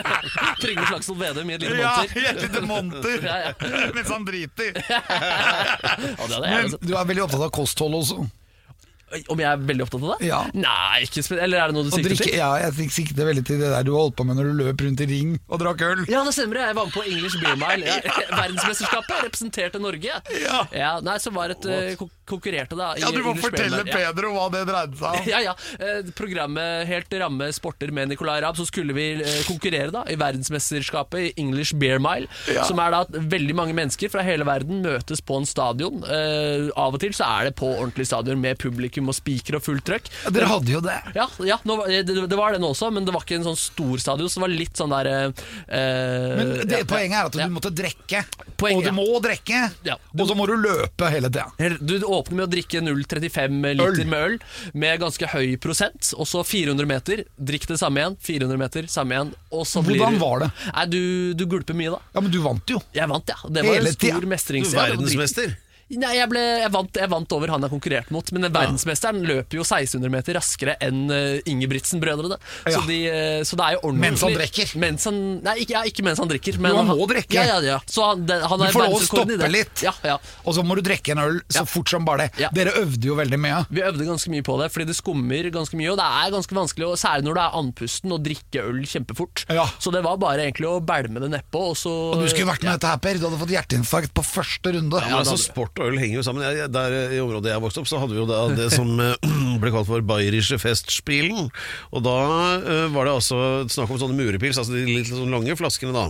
[0.63, 2.17] Trygve Slagsvold Vedum i et lite monter.
[2.17, 3.53] i et lite monter Ja, ja.
[3.97, 4.81] mens han driter.
[4.87, 8.23] Ja, det hadde jeg Men du er veldig opptatt av kosthold også.
[9.31, 10.27] Om jeg er veldig opptatt av det?
[10.27, 10.39] Ja.
[10.53, 12.33] Nei, ikke spe- Eller er det noe du sikter til?
[12.35, 14.81] ja, jeg sik- sikter veldig til det der du holdt på med når du løp
[14.83, 16.01] rundt i ring og drakk øl.
[16.11, 16.59] Ja, det stemmer.
[16.67, 17.85] Jeg var med på English Beer Mile.
[17.87, 17.99] Ja,
[18.41, 20.11] verdensmesterskapet representerte Norge.
[20.75, 20.99] Ja.
[20.99, 21.63] Nei, så var et
[21.97, 23.93] kon- konkurrerte da i Ja, du må fortelle Ja.
[23.93, 25.27] Pedro hva det dreide seg om.
[25.33, 25.53] Ja, ja.
[25.79, 30.17] Eh, Programmet Helt ramme sporter med Nicolay Raab, så skulle vi eh, konkurrere da i
[30.19, 32.29] verdensmesterskapet i English Beer Mile.
[32.67, 36.03] Som er da at veldig mange mennesker fra hele verden møtes på en stadion.
[36.03, 39.65] Eh, av og til så er det på ordentlig stadion med publikum og spiker og
[39.65, 40.11] fullt trøkk.
[40.25, 40.97] Ja, Dere hadde jo det.
[41.17, 43.59] Ja, ja nå, det, det var det nå også, men det var ikke en sånn
[43.59, 45.25] stor stadion, så det var litt sånn der eh,
[45.67, 47.49] Men det, ja, poenget er at du ja.
[47.51, 48.23] måtte drikke.
[48.57, 48.95] Og du ja.
[48.95, 49.63] må drikke.
[49.85, 49.97] Ja.
[50.17, 51.77] Og så må du løpe hele tida.
[51.79, 54.01] Du åpner med å drikke 0,35 liter Øl.
[54.09, 54.37] med øl
[54.73, 57.23] med ganske høy prosent, og så 400 meter.
[57.37, 59.31] Drikk det samme igjen, 400 meter, samme igjen.
[59.53, 60.51] Og så blir Hvordan var det?
[60.73, 61.01] Nei, du,
[61.37, 62.01] du gulper mye, da.
[62.15, 62.81] Ja, men du vant jo.
[62.95, 63.39] Jeg vant, ja.
[63.47, 64.19] Det var Hele en stor tida.
[64.23, 64.73] Du mestrings...
[64.73, 65.55] er verdensmester.
[65.95, 69.55] Nei, jeg, ble, jeg, vant, jeg vant over han jeg konkurrerte mot, men verdensmesteren løper
[69.61, 72.35] jo 1600 meter raskere enn uh, Ingebrigtsen-brødrene.
[72.65, 72.81] Så, Ja.
[72.87, 74.73] de, eh, så det er jo ordentlig Mens han drikker?
[74.83, 76.59] Mens han, nei, ikke, ja, ikke mens han drikker.
[76.59, 77.37] Men Jo, han må drikke.
[77.37, 77.77] Ja, ja, ja.
[77.87, 79.83] Så han, det, han Du får lov å stoppe litt.
[79.85, 80.17] Ja, ja.
[80.43, 81.65] Og så må du drikke en øl så Ja.
[81.71, 82.43] fort som bare det.
[82.43, 82.49] Ja.
[82.53, 83.63] Dere øvde jo veldig mye.
[83.71, 85.91] Vi øvde ganske mye på det, fordi det skummer ganske mye.
[85.93, 89.45] Og det er ganske vanskelig, og særlig når det er andpusten, å drikke øl kjempefort.
[89.55, 89.65] Ja.
[89.79, 92.63] Så det var bare egentlig å bælme det nedpå, og så Og du skulle vært
[92.67, 93.17] med dette her, Per.
[93.17, 94.99] Du hadde fått hjerteinfarkt på første runde.
[95.01, 95.37] Ja, men altså,
[95.81, 96.45] og øl henger jo sammen.
[96.45, 98.89] Jeg, der eh, I området jeg vokste opp, så hadde vi jo det, det som
[99.03, 101.49] eh, ble kalt for Bayerische Festspielen.
[101.91, 102.17] Og da
[102.63, 103.39] uh, var det altså
[103.71, 106.07] snakk om sånne murepils, altså de litt sånn lange flaskene da.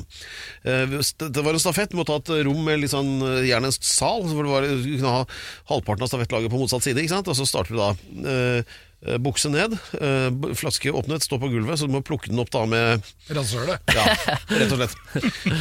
[0.67, 4.25] Uh, det var en stafett, måtte ha et rom med litt sånn, gjerne en sal,
[4.31, 5.23] hvor du kunne ha
[5.71, 7.31] halvparten av stafettlaget på motsatt side, ikke sant?
[7.31, 7.91] Og så starter du da
[8.33, 8.77] eh,
[9.21, 12.63] bukse ned, eh, flaske åpnet, stå på gulvet, så du må plukke den opp da
[12.65, 13.79] med Rasshølet.
[13.93, 14.05] ja,
[14.57, 14.95] rett og slett.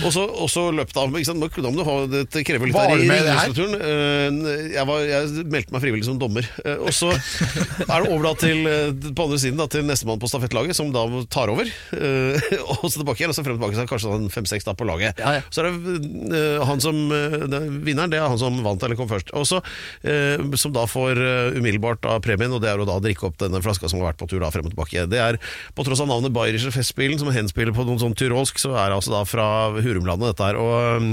[0.06, 1.12] Og så, løp det av.
[1.20, 1.42] Ikke sant?
[1.44, 3.44] Da må du ha, det krever litt Var av du med i det her?
[3.44, 3.74] ringestrukturen.
[3.76, 6.48] Eh, Jeg, var- jeg meldte meg frivillig som dommer.
[6.64, 10.18] Eh, Og så er det over da til eh, på andre siden da, til nestemann
[10.22, 11.68] på stafettlaget, som da tar over.
[11.92, 12.40] Eh,
[12.80, 13.76] Og så tilbake igjen, og så frem og tilbake.
[13.76, 15.20] Så er det kanskje sånn fem-seks da på laget.
[15.22, 15.44] Ja, ja.
[15.52, 16.00] Så er det
[16.40, 19.30] eh, han som eh, det, Vinneren, det er han som vant eller kom først.
[19.36, 19.60] Og så,
[20.08, 23.38] eh, Som da får eh, umiddelbart da premien, og det er jo da drikke opp
[23.42, 25.06] denne flaska som har vært på tur da frem og tilbake.
[25.10, 25.38] Det er
[25.76, 28.98] på tross av navnet Bayerische Festspielen, som henspiller på noe sånn tyrolsk, så er det
[29.00, 29.46] altså da fra
[29.76, 30.60] Hurumlandet dette her.
[30.60, 31.06] Og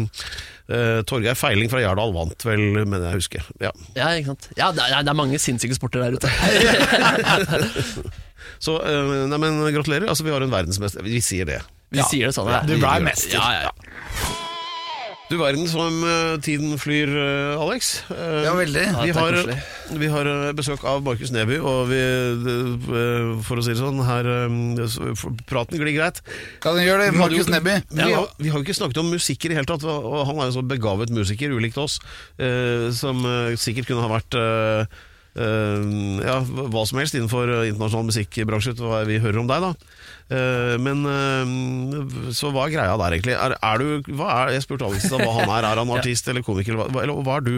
[0.72, 3.50] uh, Torgeir Feiling fra Jardal vant vel, mener jeg husker.
[3.64, 3.74] Ja.
[3.98, 4.50] Ja, ikke sant?
[4.60, 6.32] Ja, det er, det er mange sinnssyke sporter der ute.
[8.64, 10.08] Så uh, nei, men gratulerer.
[10.12, 11.04] Altså, vi har en verdensmester.
[11.06, 11.60] Vi sier det.
[11.94, 12.50] Vi sier det sånn.
[12.52, 12.64] Ja.
[12.68, 13.38] Du ble mester.
[13.38, 14.53] Ja, ja, ja.
[15.34, 18.04] Du verden som eh, tiden flyr, eh, Alex.
[18.14, 18.84] Eh, Ja, veldig.
[19.02, 19.38] Vi har,
[20.04, 22.02] vi har besøk av Markus Neby, og vi,
[23.48, 24.30] for å si det sånn, her
[25.50, 26.22] praten glir greit.
[26.62, 27.80] Kan den gjøre det, Markus Neby?
[27.90, 30.44] Vi, har, vi har jo ikke snakket om musikker i det hele tatt, og han
[30.44, 31.98] er jo så begavet musiker, ulikt oss,
[32.38, 33.26] eh, som
[33.58, 34.38] sikkert kunne ha vært
[35.34, 39.74] ja, hva som helst innenfor internasjonal musikkbransje, hva vi hører om deg, da.
[40.32, 43.36] Eh, men eh, så hva er greia der, egentlig?
[43.36, 45.68] Er, er du, hva er, jeg spurte Alex hva han er.
[45.72, 47.56] Er han artist eller komiker, eller hva, eller hva er du?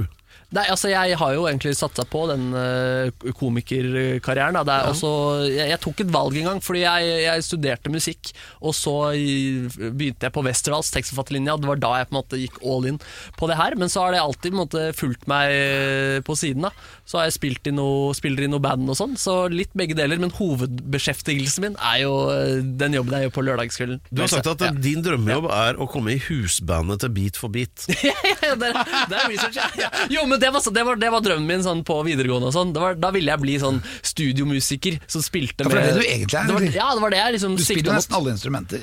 [0.56, 4.56] Nei, altså Jeg har jo egentlig satsa på den uh, komikerkarrieren.
[4.62, 5.10] Er også,
[5.50, 8.32] jeg, jeg tok et valg en gang, fordi jeg, jeg studerte musikk.
[8.66, 11.58] Og så begynte jeg på Westerdals tekstforfatterlinja.
[11.60, 13.00] Det var da jeg på en måte gikk all in
[13.40, 13.76] på det her.
[13.80, 16.68] Men så har det alltid på en måte, fulgt meg eh, på siden.
[16.68, 16.72] da
[17.08, 19.18] Så har jeg spilt i noe, spiller i noe band og sånn.
[19.20, 20.22] Så litt begge deler.
[20.22, 24.02] Men hovedbeskjeftigelsen min er jo eh, den jobben jeg gjør på lørdagskvelden.
[24.12, 24.72] Du har sagt at Ja.
[24.72, 27.86] din drømmejobb er å komme i husbandet til Beat for beat.
[28.46, 29.66] Ja, det, er, det er research, ja.
[29.80, 29.88] ja.
[30.12, 32.48] Jo, men det var, det var, det var drømmen min sånn på videregående.
[32.52, 35.84] og sånn Det var- Da ville jeg bli sånn studiomusiker som spilte Ja, for det
[35.84, 37.64] er med det du egentlig er, Det var, ja, det var det jeg liksom Du
[37.64, 38.80] spiller nesten alle instrumenter.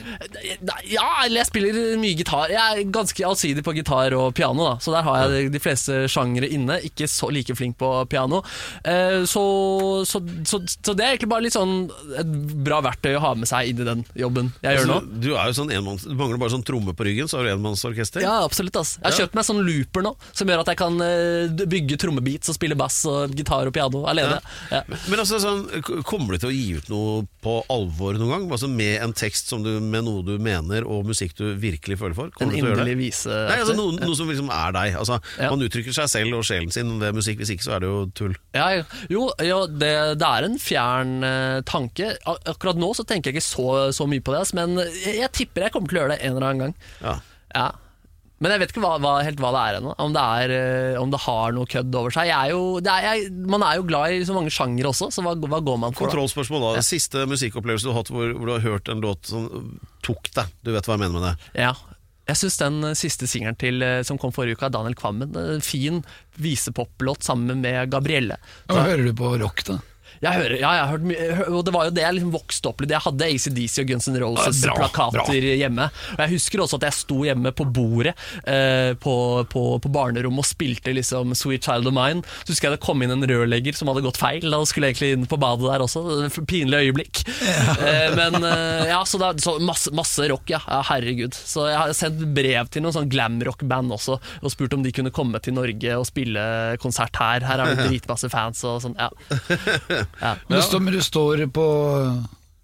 [0.92, 2.52] Ja, eller jeg spiller mye gitar.
[2.52, 4.74] Jeg er ganske allsidig på gitar og piano, da.
[4.82, 6.78] så der har jeg de fleste sjangere inne.
[6.86, 8.42] Ikke så like flink på piano.
[8.84, 9.42] Eh, Så,
[10.08, 11.88] så, så, så det er egentlig bare litt sånn
[12.18, 12.32] et
[12.64, 14.96] bra verktøy å ha med seg inn i den jobben jeg gjør nå.
[14.98, 17.48] Altså, du er jo sånn enmanns, du mangler bare sånn tromme på ryggen, så har
[17.48, 18.24] du enmannsorkester.
[18.24, 18.76] Ja, absolutt.
[18.80, 21.98] ass Jeg har kjøpt meg sånn looper nå, som gjør at jeg kan eh, bygge
[22.00, 24.38] trommebeats og spille bass og gitar og piano alene.
[24.72, 24.82] Ja.
[24.88, 25.64] Men altså, sånn,
[26.08, 28.46] kommer du til å gi ut noe på alvor noen gang?
[28.52, 32.16] Altså Med en tekst som du, med noe du mener, og musikk du virkelig føler
[32.18, 32.30] for?
[32.32, 33.02] En Kommer du til å gjøre inderlig det?
[33.02, 33.38] vise.
[33.50, 34.96] Nei, altså noe, noe som liksom er deg.
[35.00, 35.50] Altså, Ja.
[35.52, 38.00] Man uttrykker seg selv og sjelen sin ved musikk, hvis ikke så er det jo
[38.16, 38.34] tull.
[38.56, 38.84] Ja, ja.
[39.10, 42.12] jo, jo det, det er en fjern uh, tanke.
[42.28, 45.66] Akkurat nå så tenker jeg ikke så, så mye på det, men jeg, jeg tipper
[45.66, 46.76] jeg kommer til å gjøre det en eller annen gang.
[47.02, 47.16] Ja.
[48.42, 48.44] Ja.
[48.44, 49.94] Men jeg vet ikke hva, hva, helt hva det er ennå.
[50.02, 52.26] Om, det eh, om det har noe kødd over seg.
[52.32, 55.12] Jeg er jo, det er, jeg, man er jo glad i så mange sjangere også,
[55.14, 56.08] så hva, hva går man for?
[56.08, 56.84] Kontrollspørsmål da.
[56.86, 59.46] Siste musikkopplevelse du har hatt hvor, hvor du har hørt en låt som
[60.02, 60.50] tok deg.
[60.66, 61.52] Du vet hva jeg mener med det.
[61.68, 61.72] Ja.
[62.32, 65.62] Jeg syns den siste singelen til, eh, som kom forrige uke, av Daniel Kvammen, en
[65.62, 66.02] fin
[66.42, 68.38] visepoplåt sammen med Gabrielle.
[68.70, 69.78] Hva hører du på rock, da?
[70.22, 72.68] Jeg hører, ja, jeg har hørt mye, og det var jo det jeg liksom vokste
[72.70, 72.92] opp litt.
[72.94, 75.88] Jeg hadde ACDC og Guns N' Roses-plakater hjemme.
[76.14, 78.12] Og Jeg husker også at jeg sto hjemme på bordet
[78.46, 79.14] eh, på,
[79.50, 82.22] på, på barnerommet og spilte liksom Sweet Child of Mine.
[82.44, 84.46] Så husker jeg det kom inn en rørlegger som hadde gått feil.
[84.46, 86.04] Da skulle jeg egentlig inn på badet der også.
[86.48, 87.24] Pinlig øyeblikk.
[87.82, 90.62] Eh, men eh, ja, så, er- så masse, masse rock, ja.
[90.70, 90.80] ja.
[90.92, 91.34] Herregud.
[91.34, 95.10] Så jeg har sendt brev til noen sånn glamrock-band også og spurt om de kunne
[95.14, 96.46] komme til Norge og spille
[96.82, 97.42] konsert her.
[97.50, 98.94] Her er det dritmasse fans og sånn.
[99.02, 99.10] Ja.
[100.20, 100.36] Ja.
[100.48, 101.66] Men det står, men det står på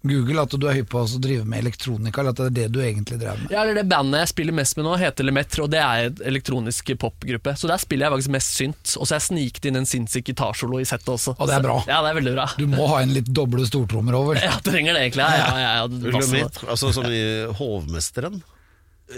[0.01, 2.67] Google at du er hypp på å drive med elektronika, eller at det er det
[2.71, 3.51] du egentlig drev med.
[3.51, 6.21] Ja, eller Det bandet jeg spiller mest med nå, heter Lemetre, og det er en
[6.31, 7.55] elektronisk popgruppe.
[7.59, 8.93] Så der spiller jeg faktisk mest synt.
[8.95, 11.35] Og så har jeg snikt inn en sinnssyk gitarsolo i settet også.
[11.35, 11.75] Og det er bra.
[11.89, 12.47] Ja, det er veldig bra.
[12.55, 14.39] Du må ha en litt doble stortrommer over.
[14.49, 15.25] Ja, trenger det egentlig.
[15.27, 17.19] Ja, ja, ja, ja, altså som i
[17.59, 18.39] Hovmesteren.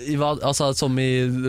[0.08, 1.08] I hva, altså, som i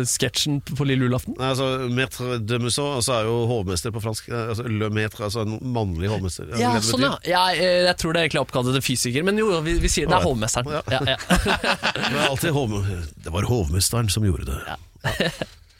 [0.08, 1.36] sketsjen på lille julaften?
[1.38, 4.28] Nei, altså, Maître de Museau altså, er jo hovmester på fransk.
[4.32, 6.50] eh, Altså, le maître, altså en mannlig hovmester.
[6.50, 7.12] Er Ja, det sånn ja.
[7.28, 10.10] ja jeg, jeg tror det er egentlig oppkalt etter fysiker, men jo, vi, vi sier
[10.10, 10.74] det er hovmesteren.
[10.74, 10.82] Ja.
[10.90, 11.18] Ja, ja.
[12.02, 12.76] Det var alltid hov...
[13.22, 14.60] Det var hovmesteren som gjorde det.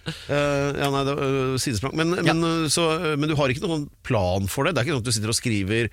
[0.02, 1.92] Eh, ja, nei, det var uh, sidesprang.
[1.98, 2.88] Men, men, øh, så,
[3.18, 4.72] men du har ikke noen plan for det?
[4.74, 5.90] Det er ikke sånn at du sitter og skriver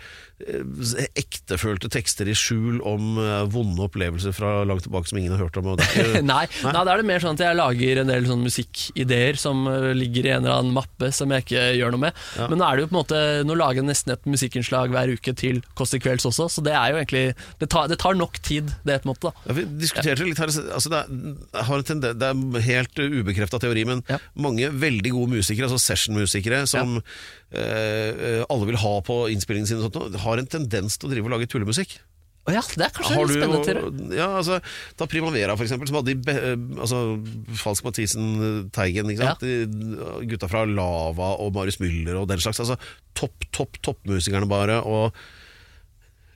[1.19, 5.57] ektefølte tekster i skjul om øh, vonde opplevelser fra langt tilbake som ingen har hørt
[5.59, 5.71] om?
[5.75, 9.39] Ikke, Nei, nei, da er det mer sånn at jeg lager en del sånn musikkideer
[9.39, 12.21] som øh, ligger i en eller annen mappe som jeg ikke gjør noe med.
[12.39, 13.19] Men nå er det jo på en måte
[13.49, 16.73] Nå lager jeg nesten et musikkinnslag hver uke til Kåss til kvelds også, så det
[16.75, 17.23] er jo egentlig
[17.61, 19.31] Det tar, det tar nok tid, det på en måte.
[19.47, 23.01] Ja, vi diskuterte litt her altså det, er, jeg har en tenden, det er helt
[23.19, 24.17] ubekrefta teori, men Ja.
[24.39, 27.17] mange veldig gode musikere, altså session-musikere, som eh,
[27.49, 31.49] alle vil ha på innspillingen sin, sånt, har en tendens til å drive og lage
[31.49, 31.97] tullemusikk.
[32.49, 34.15] Oh ja, det er kanskje Har litt spennende.
[34.17, 34.57] Ja, altså,
[34.97, 37.01] ta Primavera, for eksempel, som hadde de eh, altså,
[37.61, 39.43] Falsk Mathisen, Teigen, sant?
[39.43, 42.61] De, gutta fra Lava og Marius Müller og den slags.
[42.63, 42.79] Altså,
[43.17, 44.79] topp, topp, toppmusikerne bare.
[44.81, 45.19] Og,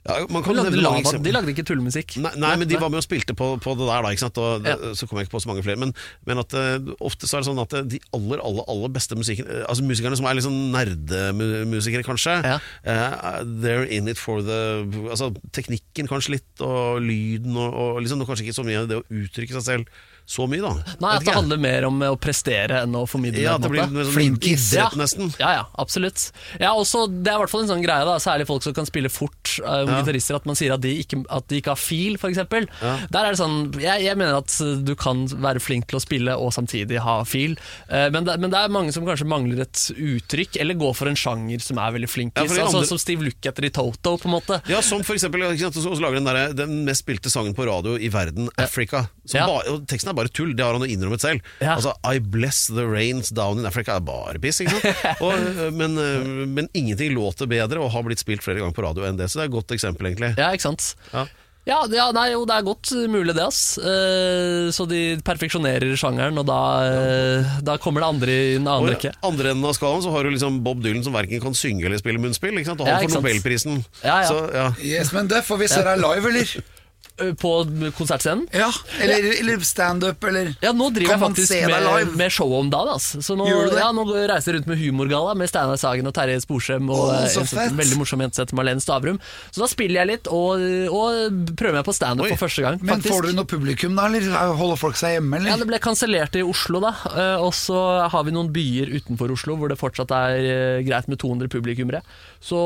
[0.04, 2.18] ja, man De lagde, lava, de lagde ikke tullemusikk.
[2.20, 4.42] Nei, nei, men de var med og spilte på, på det der, da.
[4.44, 4.74] Og Ja.
[4.92, 5.80] Så kom jeg ikke på så mange flere.
[5.80, 5.94] Men,
[6.28, 9.16] men at uh, ofte så er det sånn at eh, de aller aller, aller beste
[9.16, 12.58] musikken, eh, altså musikerne som er sånn nerdemusikere, kanskje, Ja.
[12.84, 18.26] uh, they're in it for the Altså teknikken kanskje litt, og lyden, og, og liksom,
[18.28, 20.96] kanskje ikke så mye det å uttrykke seg selv så mye, da.
[21.04, 23.42] Nei, at det handler mer om å prestere enn å formidle.
[23.44, 24.70] Ja, det blir sånn Flinkis.
[24.72, 25.32] idrett, nesten.
[25.38, 26.30] Ja, ja, absolutt.
[26.60, 28.86] Ja, også, det er i hvert fall en sånn greie, da, særlig folk som kan
[28.88, 32.16] spille fort, uh, gitarister, at man sier at de ikke, at de ikke har fil,
[32.16, 32.40] f.eks.
[32.44, 36.36] Der er det sånn, jeg, jeg mener at du kan være flink til å spille
[36.40, 39.80] og samtidig ha fil, Uh, men, det, men det er mange som kanskje mangler et
[39.92, 42.48] uttrykk, eller går for en sjanger som er veldig Ja, flinkis.
[42.48, 44.58] for altså, andre- Som Steve Lukather i Toto, på en måte.
[44.70, 48.08] Ja, som for eksempel, så, lager den, der, den mest spilte sangen på radio i
[48.12, 49.04] verden, Africa.
[49.24, 49.46] Som Ja.
[49.46, 51.52] bare, og teksten er bare tull, det har han jo innrømmet selv.
[51.60, 51.76] Ja.
[51.76, 55.06] Altså, I bless the rains down in Africa er bare piss, ikke sant?
[55.24, 58.84] Og, øh, men, øh, men ingenting låter bedre og har blitt spilt flere ganger på
[58.86, 60.34] radio enn det, så det er et godt eksempel, egentlig.
[60.40, 60.94] Ja, ikke sant?
[61.12, 61.26] Ja.
[61.64, 63.78] Ja, ja nei, jo, det er godt mulig det, ass.
[63.80, 68.92] Eh, så de perfeksjonerer sjangeren, og da, eh, da kommer det andre i en annen
[68.92, 69.14] rekke.
[69.24, 72.00] andre enden av skalaen så har du liksom Bob Dylan som verken kan synge eller
[72.02, 72.84] spille munnspill, ikke sant?
[72.84, 73.24] og Ja, han ikke får sant.
[73.24, 73.84] Nobelprisen.
[74.04, 74.28] Ja, ja.
[74.28, 74.68] Så, ja.
[74.84, 76.56] Yes, men det får vi se deg live, eller?
[77.20, 78.48] Eh, På konsertscenen.
[78.50, 82.88] Ja, eller, eller standup, eller Ja, nå driver jeg faktisk med, med show om dagen.
[82.96, 83.20] Altså.
[83.22, 86.90] Så nå, ja, nå reiser jeg rundt med Humorgalla med Steinar Sagen og Terje Sporsem
[86.90, 89.20] og oh, eh, så en veldig morsom jente som heter Marlene Stavrum.
[89.54, 92.80] Så da spiller jeg litt og, og prøver meg på standup for første gang.
[92.82, 93.14] Men faktisk.
[93.14, 95.52] får du noe publikum, da, eller holder folk seg hjemme, eller?
[95.52, 96.96] Ja, Det ble kansellert i Oslo, da.
[97.14, 97.78] Eh, Og så
[98.10, 102.02] har vi noen byer utenfor Oslo hvor det fortsatt er greit med 200 publikummere.
[102.42, 102.58] Så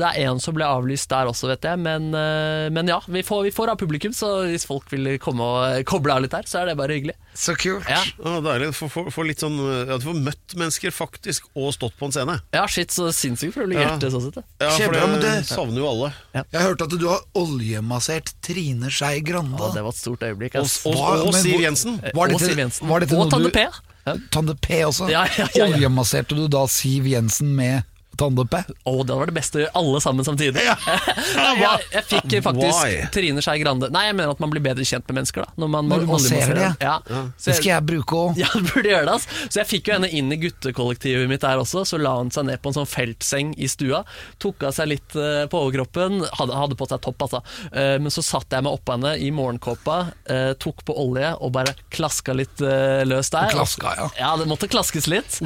[0.00, 1.78] det er én som ble avlyst der også, vet jeg.
[1.84, 5.84] Men, men ja, vi får, vi får ha publikum, så hvis folk vil komme og
[5.84, 7.14] koble av litt her, så er det bare hyggelig.
[7.34, 7.84] Så kult.
[7.88, 8.70] Ja, Ja, deilig.
[8.74, 12.12] Få- få- få litt sånn, ja, du får møtt mennesker faktisk, og stått på en
[12.12, 12.40] scene.
[12.54, 14.08] ja shit, så sinnssykt privilegert Ja.
[14.10, 14.44] sånn sett.
[14.60, 16.12] Ja, for det det- savner jo alle.
[16.32, 19.58] Jeg hørte at du har oljemassert Trine Skei Grande.
[19.58, 20.54] Ja, det var et stort øyeblikk.
[20.54, 20.86] Og, ass.
[20.86, 20.94] og,
[21.26, 22.00] og Siv Jensen.
[22.14, 22.86] Var og Siv Jensen.
[22.88, 23.66] var dette og Tande P.
[24.06, 24.14] Ja.
[24.30, 25.10] Tande P også?
[25.10, 25.66] Ja, ja, ja, ja.
[25.76, 27.84] Oljemasserte du da Siv Jensen med
[28.18, 28.44] Tande
[28.84, 30.62] Oh, det var det beste å gjøre alle sammen samtidig.
[30.66, 32.96] jeg, jeg fikk faktisk Why?
[33.14, 35.70] Trine Skei Grande Nei, jeg mener at man blir bedre kjent med mennesker da Når,
[35.72, 36.70] man Når masserer det?
[36.82, 36.94] Ja.
[37.06, 37.20] Ja.
[37.34, 38.38] Det skal jeg bruke òg.
[38.42, 39.14] Ja, du burde gjøre det.
[39.14, 39.26] ass.
[39.48, 41.82] Så jeg fikk jo henne inn i guttekollektivet mitt der også.
[41.88, 44.02] Så la hun seg ned på en sånn feltseng i stua.
[44.42, 46.22] Tok av seg litt eh, på overkroppen.
[46.38, 47.40] Hadde, hadde på seg topp, altså.
[47.72, 49.98] Eh, men så satte jeg meg oppå henne i morgenkåpa,
[50.30, 52.62] eh, tok på olje og bare klaska litt
[53.08, 53.50] løs der.
[53.54, 54.08] Klaska, ja.
[54.18, 55.40] Ja, det måtte klaskes litt.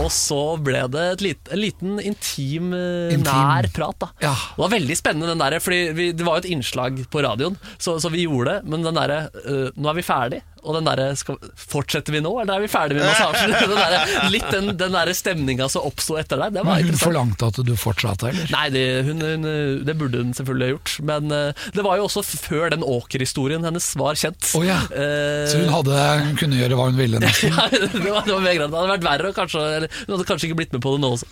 [0.00, 3.30] Og så ble det et lite, en liten intim, eh, Intim.
[3.30, 3.98] nær prat.
[4.02, 4.34] da Ja.
[4.34, 7.56] Det var veldig spennende, den der, Fordi vi, det var jo et innslag på radioen,
[7.78, 8.70] så, så vi gjorde det.
[8.70, 10.42] Men den derre uh, Nå er vi ferdig.
[10.62, 11.08] Og den derre
[11.56, 13.52] Fortsetter vi nå, eller er vi ferdig med massasjen?
[13.70, 13.96] den der,
[14.32, 16.54] litt den, den derre stemninga som oppsto etter deg.
[16.58, 18.50] Det var Men hun forlangte at du fortsatte, eller?
[18.54, 19.48] Nei, det, hun, hun,
[19.86, 20.94] det burde hun selvfølgelig ha gjort.
[21.10, 24.52] Men eh, det var jo også før den Åker-historien hennes var kjent.
[24.58, 24.80] Oh, ja.
[24.90, 25.98] Eh, Så hun, hadde,
[26.28, 27.52] hun kunne gjøre hva hun ville, nesten.
[27.54, 28.48] ja, det var, det var.
[28.50, 31.14] Det hadde vært verre, kanskje, eller, hun hadde kanskje ikke blitt med på det nå
[31.16, 31.30] også.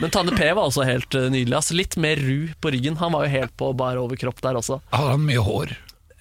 [0.00, 1.56] Men Tanne P var også helt eh, nydelig.
[1.58, 2.96] Altså, Litt mer ru på ryggen.
[3.02, 4.78] Han var jo helt på bar overkropp der også.
[4.94, 5.74] Hadde han mye hår?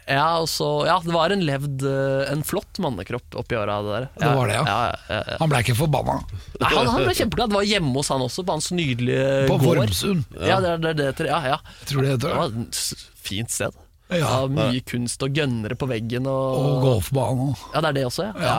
[0.10, 4.07] Ja, så, ja, det var en levd eh, En flott mannekropp oppi åra, det der.
[4.18, 4.64] Det var det, ja.
[4.66, 5.36] ja, ja, ja.
[5.43, 6.16] Han ble ikke forbanna.
[6.60, 7.51] Nei, han, han ble kjempeglad.
[7.53, 9.84] Det var hjemme hos han også, på hans nydelige På gård.
[9.84, 10.26] Vormsund.
[10.41, 11.30] Ja, det det, det.
[11.30, 11.60] Ja, ja.
[11.86, 12.39] Tror det heter Det det?
[12.41, 13.78] var et fint sted.
[13.78, 13.86] Ja.
[14.18, 16.26] Ja, mye kunst og gønnere på veggen.
[16.26, 18.34] Og, Og golfbane Ja, det er det også, ja.
[18.41, 18.55] ja.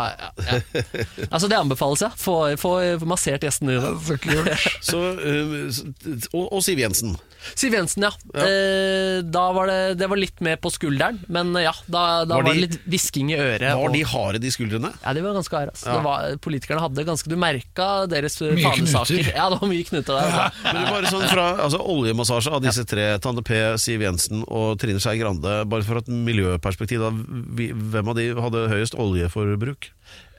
[0.47, 1.07] ja, ja.
[1.27, 2.13] Altså, det anbefales, ja.
[2.15, 2.77] Få, få
[3.11, 3.91] massert gjestene dine.
[4.07, 4.69] Så kult.
[4.93, 5.67] Så, øh,
[6.31, 7.19] og, og Siv Jensen.
[7.55, 8.11] Siv Jensen, ja.
[8.37, 12.45] Eh, da var det, det var litt mer på skulderen, men ja, da, da Var
[12.47, 13.65] var, det litt hvisking i øret.
[13.71, 14.93] Var og- de harde, de skuldrene?
[15.05, 15.75] Ja, de var ganske harde.
[15.75, 15.87] Altså.
[15.89, 15.97] Ja.
[15.97, 19.33] Det var, politikerne hadde ganske Du merka deres eh, fanesaker.
[19.35, 20.31] Ja, det var mye knuter der.
[20.31, 20.65] Altså.
[20.69, 24.79] Men det var sånn fra altså, Oljemassasje av disse tre, Tande P, Siv Jensen og
[24.83, 29.91] Trine Skei Grande, bare for et miljøperspektiv, da, hvem av de hadde høyest oljeforbruk?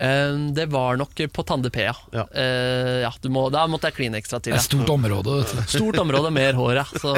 [0.02, 1.96] Eh, det var nok på Tande P, ja.
[2.12, 2.28] Ja.
[2.36, 4.56] Eh, ja du må, da måtte jeg kline ekstra til.
[4.58, 4.62] Ja.
[4.64, 5.44] stort område.
[5.70, 6.86] Stort område, mer hår, ja.
[6.98, 7.14] Så,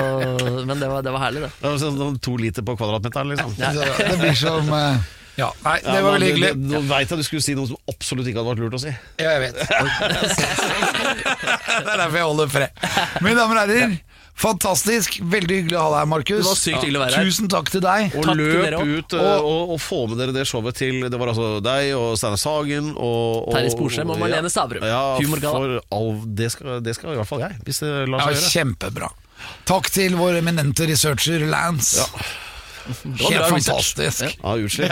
[0.68, 1.52] men det var, det var herlig, det.
[1.62, 3.56] Det var sånn To liter på kvadratmeteren, liksom.
[3.62, 3.72] Ja.
[3.98, 4.98] Det blir som eh,
[5.40, 6.52] Ja, nei, det Ja, var veldig hyggelig.
[6.74, 8.92] Nå veit jeg du skulle si noe som absolutt ikke hadde vært lurt å si.
[9.24, 9.56] Ja, jeg vet.
[11.88, 12.84] det er derfor jeg holder fred.
[13.24, 13.96] Mine damer og herrer,
[14.36, 15.20] fantastisk.
[15.24, 16.40] Veldig hyggelig å ha deg her, Markus.
[16.44, 17.28] Det var sykt hyggelig å være her.
[17.30, 18.02] Tusen takk til deg.
[18.18, 18.98] Og Takk til løp dere også.
[19.00, 22.18] ut eh, og, og få med dere det showet til Det var altså deg og
[22.20, 24.84] Steinar Sagen og, og Terje Sporsem og Marlene Stavrum.
[24.90, 25.54] Ja, Humorgalla.
[25.58, 28.40] for all, det, skal, det skal i hvert fall jeg, hvis det lar Ja, seg
[28.42, 28.54] gjøre.
[28.58, 29.12] kjempebra.
[29.68, 32.04] Takk til vår eminente researcher Lance.
[32.04, 32.24] var
[32.84, 33.94] Helt bra research.
[33.96, 34.38] fantastisk.
[34.44, 34.92] Ja, utslitt.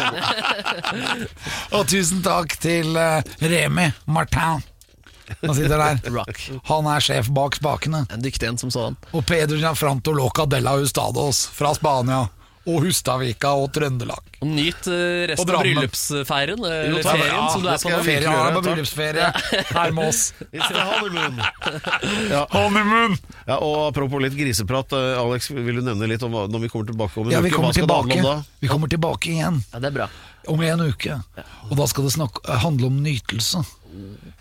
[1.75, 4.63] Og tusen takk til eh, Remi Martin.
[5.45, 6.01] Han sitter der.
[6.17, 6.43] Rock.
[6.71, 8.05] Han er sjef bak spakene.
[8.11, 8.97] En dyktig en som sådan.
[9.13, 12.27] Og Pedro Gianfranto Loca della Hustados fra Spania.
[12.69, 14.21] Og Hustavika og Trøndelag.
[14.37, 16.59] Og nyt resten Og av bryllupsfeiren.
[16.61, 18.61] bryllupsferien, eh, Jo, eller ferien Ja, som du er på Ferie, virkelig han er på
[18.67, 19.29] bryllupsferie
[19.79, 20.21] her med oss.
[20.53, 21.41] honeymoon.
[22.35, 22.43] Ja.
[22.53, 23.17] honeymoon.
[23.47, 26.91] Ja, og Apropos litt griseprat, eh, Alex, vil du nevne litt om når vi kommer
[26.93, 27.55] tilbake om en Ja, vi uke?
[27.57, 28.29] kommer Hva skal det handle tilbake.
[28.29, 28.59] om da?
[28.61, 30.09] Vi kommer tilbake igjen Ja, det er bra.
[30.53, 31.17] om en uke.
[31.71, 33.65] Og da skal det snakke, handle om nytelse.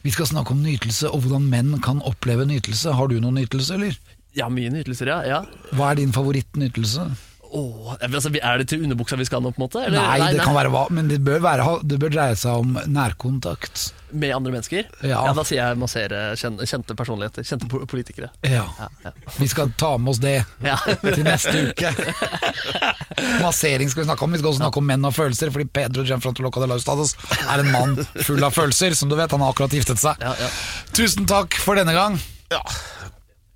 [0.03, 2.95] Vi skal snakke om nytelse og hvordan menn kan oppleve nytelse.
[2.97, 3.99] Har du noen nytelse, eller?
[4.37, 5.19] Ja, mye nytelser, ja.
[5.27, 5.41] ja.
[5.77, 7.09] Hva er din favorittnytelse?
[7.51, 9.81] Åh, altså, er det til underbuksa vi skal nå, på en måte?
[9.87, 12.77] Eller- Nei, det kan være hva, men det bør, være, det bør dreie seg om
[12.87, 13.89] nærkontakt.
[14.13, 14.87] Med andre mennesker?
[15.03, 15.21] Ja.
[15.27, 17.43] ja Da sier jeg massere kjente, personligheter.
[17.47, 18.31] Kjente politikere.
[18.47, 18.65] Ja.
[18.79, 19.13] Ja, ja.
[19.39, 20.37] Vi skal ta med oss det
[20.67, 20.77] Ja.
[21.03, 21.93] til neste uke.
[23.43, 24.33] Massering skal vi snakke om.
[24.35, 27.15] Vi skal også snakke om menn og følelser, fordi Pedro Gianfrantoloca de Laustados
[27.47, 27.97] er en mann
[28.27, 28.95] full av følelser.
[28.99, 30.19] Som du vet, han har akkurat giftet seg.
[30.23, 30.51] Ja, ja.
[30.97, 32.19] Tusen takk for denne gang.
[32.51, 32.63] Ja,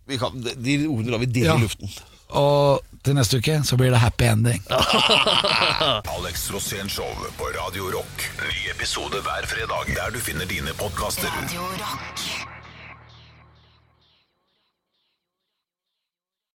[0.07, 1.57] vi kan, de, de ordene lar vi dele Ja.
[1.59, 1.91] i luften.
[2.35, 4.63] Og til neste uke så blir det happy ending.
[6.17, 8.27] Alex Rosén Show på Radio Rock.
[8.41, 11.31] Ny episode hver fredag der du finner dine podkaster.
[11.43, 12.54] Radio Rock.